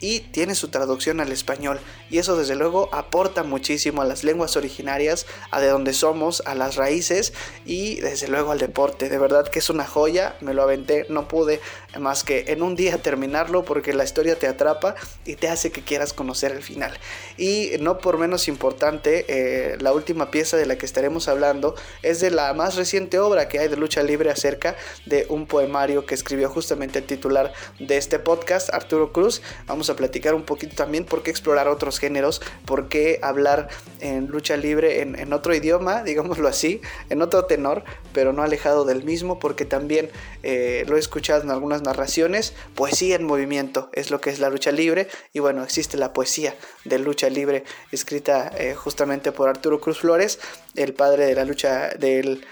y 0.00 0.20
tiene 0.20 0.54
su 0.54 0.68
traducción 0.68 1.20
al 1.20 1.32
español 1.32 1.80
y 2.10 2.18
eso 2.18 2.36
desde 2.36 2.54
luego 2.54 2.88
aporta 2.92 3.42
muchísimo 3.42 4.02
a 4.02 4.04
las 4.04 4.24
lenguas 4.24 4.56
originarias, 4.56 5.26
a 5.50 5.60
de 5.60 5.68
donde 5.68 5.92
somos, 5.92 6.42
a 6.46 6.54
las 6.54 6.76
raíces 6.76 7.32
y 7.64 7.96
desde 8.00 8.28
luego 8.28 8.52
al 8.52 8.58
deporte. 8.58 9.08
De 9.08 9.18
verdad 9.18 9.48
que 9.48 9.58
es 9.58 9.70
una 9.70 9.86
joya, 9.86 10.36
me 10.40 10.54
lo 10.54 10.62
aventé, 10.62 11.06
no 11.08 11.28
pude 11.28 11.60
más 12.00 12.24
que 12.24 12.44
en 12.48 12.62
un 12.62 12.76
día 12.76 12.98
terminarlo 12.98 13.64
porque 13.64 13.92
la 13.92 14.04
historia 14.04 14.38
te 14.38 14.46
atrapa 14.46 14.94
y 15.24 15.36
te 15.36 15.48
hace 15.48 15.70
que 15.70 15.82
quieras 15.82 16.12
conocer 16.12 16.52
el 16.52 16.62
final. 16.62 16.92
Y 17.36 17.72
no 17.80 17.98
por 17.98 18.18
menos 18.18 18.48
importante, 18.48 19.24
eh, 19.28 19.76
la 19.80 19.92
última 19.92 20.30
pieza 20.30 20.56
de 20.56 20.66
la 20.66 20.76
que 20.76 20.86
estaremos 20.86 21.28
hablando 21.28 21.74
es 22.02 22.20
de 22.20 22.30
la 22.30 22.52
más 22.54 22.76
reciente 22.76 23.18
obra 23.18 23.48
que 23.48 23.58
hay 23.58 23.68
de 23.68 23.76
lucha 23.76 24.02
libre 24.02 24.30
acerca 24.30 24.76
de 25.06 25.26
un 25.28 25.46
poemario 25.46 26.06
que 26.06 26.14
escribió 26.14 26.48
justamente 26.48 26.98
el 26.98 27.04
titular 27.04 27.52
de 27.78 27.96
este 27.96 28.18
podcast, 28.18 28.72
Arturo 28.72 29.12
Cruz. 29.12 29.42
Vamos 29.66 29.90
a 29.90 29.96
platicar 29.96 30.34
un 30.34 30.42
poquito 30.42 30.76
también 30.76 31.04
por 31.04 31.22
qué 31.22 31.30
explorar 31.30 31.68
otros 31.68 31.98
géneros, 31.98 32.40
por 32.64 32.88
qué 32.88 33.18
hablar 33.22 33.68
en 34.00 34.26
lucha 34.26 34.56
libre 34.56 35.02
en, 35.02 35.32
otro 35.32 35.54
idioma, 35.54 36.02
digámoslo 36.04 36.48
así, 36.48 36.80
en 37.10 37.22
otro 37.22 37.44
tenor, 37.44 37.84
pero 38.12 38.32
no 38.32 38.42
alejado 38.42 38.84
del 38.84 39.04
mismo, 39.04 39.38
porque 39.38 39.64
también 39.64 40.10
eh, 40.42 40.84
lo 40.88 40.96
he 40.96 41.00
escuchado 41.00 41.42
en 41.42 41.50
algunas 41.50 41.82
narraciones, 41.88 42.52
poesía 42.74 43.16
en 43.16 43.24
movimiento 43.24 43.90
es 43.92 44.10
lo 44.10 44.20
que 44.20 44.30
es 44.30 44.38
la 44.38 44.50
lucha 44.50 44.72
libre, 44.72 45.08
y 45.32 45.40
bueno, 45.40 45.62
existe 45.62 45.96
la 45.96 46.12
poesía 46.12 46.54
de 46.84 46.98
lucha 46.98 47.28
libre 47.30 47.64
escrita 47.92 48.52
eh, 48.56 48.74
justamente 48.74 49.32
por 49.32 49.48
Arturo 49.48 49.80
Cruz 49.80 49.98
Flores, 49.98 50.38
el 50.74 50.94
padre 50.94 51.26
de 51.26 51.34
la 51.34 51.44
lucha 51.44 51.88
del... 51.90 52.44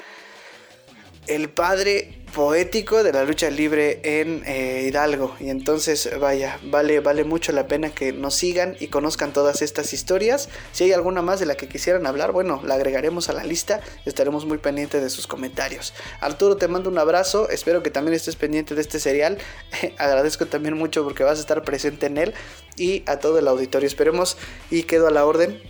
El 1.26 1.50
padre 1.50 2.16
poético 2.36 3.02
de 3.02 3.12
la 3.12 3.24
lucha 3.24 3.48
libre 3.50 4.00
en 4.04 4.42
eh, 4.46 4.84
Hidalgo. 4.86 5.34
Y 5.40 5.48
entonces, 5.48 6.10
vaya, 6.20 6.60
vale, 6.64 7.00
vale 7.00 7.24
mucho 7.24 7.50
la 7.50 7.66
pena 7.66 7.90
que 7.90 8.12
nos 8.12 8.34
sigan 8.34 8.76
y 8.78 8.88
conozcan 8.88 9.32
todas 9.32 9.62
estas 9.62 9.92
historias. 9.92 10.48
Si 10.72 10.84
hay 10.84 10.92
alguna 10.92 11.22
más 11.22 11.40
de 11.40 11.46
la 11.46 11.56
que 11.56 11.66
quisieran 11.66 12.06
hablar, 12.06 12.32
bueno, 12.32 12.60
la 12.64 12.74
agregaremos 12.74 13.28
a 13.28 13.32
la 13.32 13.42
lista. 13.42 13.80
Estaremos 14.04 14.44
muy 14.44 14.58
pendientes 14.58 15.02
de 15.02 15.10
sus 15.10 15.26
comentarios. 15.26 15.94
Arturo, 16.20 16.56
te 16.56 16.68
mando 16.68 16.90
un 16.90 16.98
abrazo. 16.98 17.48
Espero 17.48 17.82
que 17.82 17.90
también 17.90 18.14
estés 18.14 18.36
pendiente 18.36 18.74
de 18.74 18.82
este 18.82 19.00
serial. 19.00 19.38
Agradezco 19.98 20.46
también 20.46 20.76
mucho 20.76 21.04
porque 21.04 21.24
vas 21.24 21.38
a 21.38 21.40
estar 21.40 21.62
presente 21.62 22.06
en 22.06 22.18
él. 22.18 22.34
Y 22.76 23.02
a 23.06 23.18
todo 23.18 23.38
el 23.38 23.48
auditorio. 23.48 23.88
Esperemos 23.88 24.36
y 24.70 24.82
quedo 24.82 25.08
a 25.08 25.10
la 25.10 25.24
orden 25.24 25.60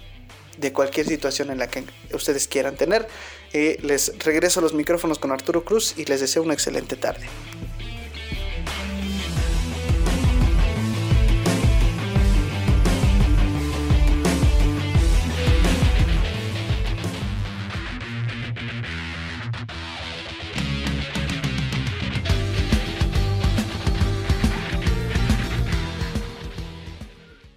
de 0.58 0.72
cualquier 0.72 1.06
situación 1.06 1.50
en 1.50 1.58
la 1.58 1.68
que 1.68 1.84
ustedes 2.12 2.48
quieran 2.48 2.76
tener 2.76 3.06
les 3.52 4.18
regreso 4.18 4.60
los 4.60 4.74
micrófonos 4.74 5.18
con 5.18 5.32
Arturo 5.32 5.64
Cruz 5.64 5.94
y 5.96 6.04
les 6.04 6.20
deseo 6.20 6.42
una 6.42 6.54
excelente 6.54 6.96
tarde. 6.96 7.26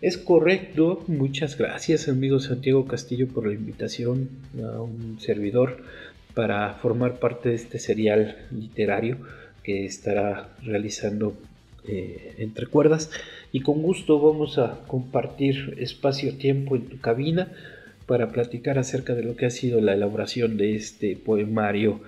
Es 0.02 0.18
correcto, 0.18 1.04
muchas 1.08 1.58
gracias 1.58 2.08
amigo 2.08 2.39
Santiago 2.39 2.86
Castillo 2.86 3.28
por 3.28 3.45
la 3.45 3.54
invitación 3.54 4.30
a 4.64 4.82
un 4.82 5.20
servidor 5.20 5.84
para 6.34 6.74
formar 6.76 7.20
parte 7.20 7.50
de 7.50 7.56
este 7.56 7.80
serial 7.80 8.38
literario 8.50 9.18
que 9.62 9.84
estará 9.84 10.56
realizando 10.64 11.34
eh, 11.86 12.34
entre 12.38 12.68
cuerdas. 12.68 13.12
Y 13.52 13.60
con 13.60 13.82
gusto 13.82 14.22
vamos 14.22 14.58
a 14.58 14.80
compartir 14.88 15.76
espacio-tiempo 15.80 16.78
en 16.78 16.88
tu 16.88 17.02
cabina 17.02 17.52
para 18.06 18.30
platicar 18.30 18.80
acerca 18.80 19.16
de 19.16 19.24
lo 19.24 19.36
que 19.36 19.47
ha 19.47 19.52
sido 19.52 19.82
la 19.82 19.95
elaboración 19.95 20.56
de 20.56 20.76
este 20.78 21.18
poemario, 21.18 22.00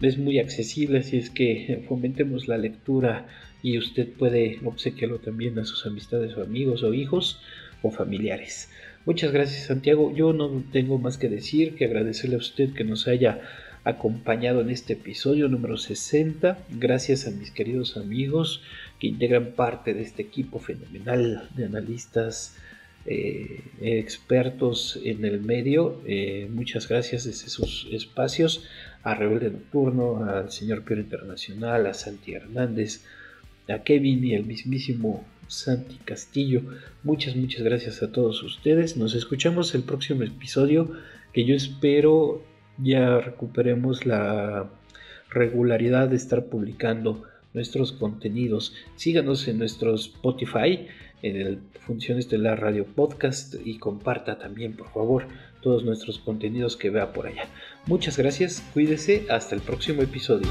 es 0.00 0.16
muy 0.16 0.38
accesible, 0.38 1.00
así 1.00 1.18
es 1.18 1.28
que 1.28 1.84
fomentemos 1.86 2.48
la 2.48 2.56
lectura 2.56 3.26
y 3.62 3.76
usted 3.76 4.08
puede 4.08 4.58
obsequiarlo 4.64 5.18
también 5.18 5.58
a 5.58 5.66
sus 5.66 5.84
amistades 5.84 6.34
o 6.38 6.42
amigos 6.42 6.82
o 6.82 6.94
hijos 6.94 7.38
o 7.82 7.90
familiares. 7.90 8.69
Muchas 9.06 9.32
gracias 9.32 9.66
Santiago, 9.66 10.14
yo 10.14 10.34
no 10.34 10.62
tengo 10.72 10.98
más 10.98 11.16
que 11.16 11.30
decir 11.30 11.74
que 11.74 11.86
agradecerle 11.86 12.36
a 12.36 12.38
usted 12.38 12.74
que 12.74 12.84
nos 12.84 13.08
haya 13.08 13.40
acompañado 13.82 14.60
en 14.60 14.68
este 14.68 14.92
episodio 14.92 15.48
número 15.48 15.78
60. 15.78 16.58
Gracias 16.70 17.26
a 17.26 17.30
mis 17.30 17.50
queridos 17.50 17.96
amigos 17.96 18.62
que 18.98 19.06
integran 19.06 19.52
parte 19.52 19.94
de 19.94 20.02
este 20.02 20.20
equipo 20.20 20.58
fenomenal 20.58 21.48
de 21.56 21.64
analistas 21.64 22.56
eh, 23.06 23.62
expertos 23.80 25.00
en 25.02 25.24
el 25.24 25.40
medio. 25.40 26.02
Eh, 26.06 26.48
muchas 26.52 26.86
gracias 26.86 27.24
desde 27.24 27.48
sus 27.48 27.88
espacios 27.90 28.68
a 29.02 29.14
Rebelde 29.14 29.50
Nocturno, 29.50 30.24
al 30.24 30.52
señor 30.52 30.84
Piero 30.84 31.00
Internacional, 31.00 31.86
a 31.86 31.94
Santi 31.94 32.34
Hernández, 32.34 33.02
a 33.66 33.82
Kevin 33.82 34.22
y 34.24 34.34
al 34.34 34.44
mismísimo 34.44 35.24
Santi 35.50 35.96
Castillo. 35.96 36.62
Muchas, 37.02 37.36
muchas 37.36 37.62
gracias 37.62 38.02
a 38.02 38.12
todos 38.12 38.42
ustedes. 38.42 38.96
Nos 38.96 39.14
escuchamos 39.14 39.74
el 39.74 39.82
próximo 39.82 40.22
episodio 40.22 40.92
que 41.32 41.44
yo 41.44 41.54
espero 41.54 42.42
ya 42.78 43.18
recuperemos 43.18 44.06
la 44.06 44.70
regularidad 45.28 46.08
de 46.08 46.16
estar 46.16 46.46
publicando 46.46 47.24
nuestros 47.52 47.92
contenidos. 47.92 48.74
Síganos 48.96 49.46
en 49.48 49.58
nuestro 49.58 49.94
Spotify, 49.94 50.86
en 51.22 51.36
el 51.36 51.58
Funciones 51.80 52.28
de 52.28 52.38
la 52.38 52.54
Radio 52.54 52.84
Podcast 52.84 53.54
y 53.64 53.78
comparta 53.78 54.38
también, 54.38 54.74
por 54.74 54.92
favor, 54.92 55.26
todos 55.60 55.84
nuestros 55.84 56.18
contenidos 56.18 56.76
que 56.76 56.90
vea 56.90 57.12
por 57.12 57.26
allá. 57.26 57.44
Muchas 57.86 58.16
gracias, 58.16 58.62
cuídese, 58.72 59.26
hasta 59.28 59.54
el 59.54 59.60
próximo 59.60 60.02
episodio. 60.02 60.48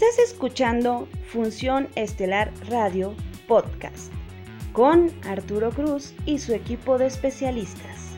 Estás 0.00 0.30
escuchando 0.30 1.06
Función 1.26 1.88
Estelar 1.94 2.50
Radio 2.70 3.14
Podcast 3.46 4.10
con 4.72 5.10
Arturo 5.28 5.68
Cruz 5.72 6.14
y 6.24 6.38
su 6.38 6.54
equipo 6.54 6.96
de 6.96 7.04
especialistas. 7.04 8.16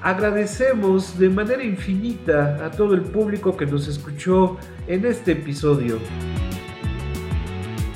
Agradecemos 0.00 1.16
de 1.16 1.28
manera 1.28 1.62
infinita 1.62 2.66
a 2.66 2.72
todo 2.72 2.94
el 2.94 3.02
público 3.02 3.56
que 3.56 3.66
nos 3.66 3.86
escuchó 3.86 4.56
en 4.88 5.06
este 5.06 5.32
episodio. 5.32 6.00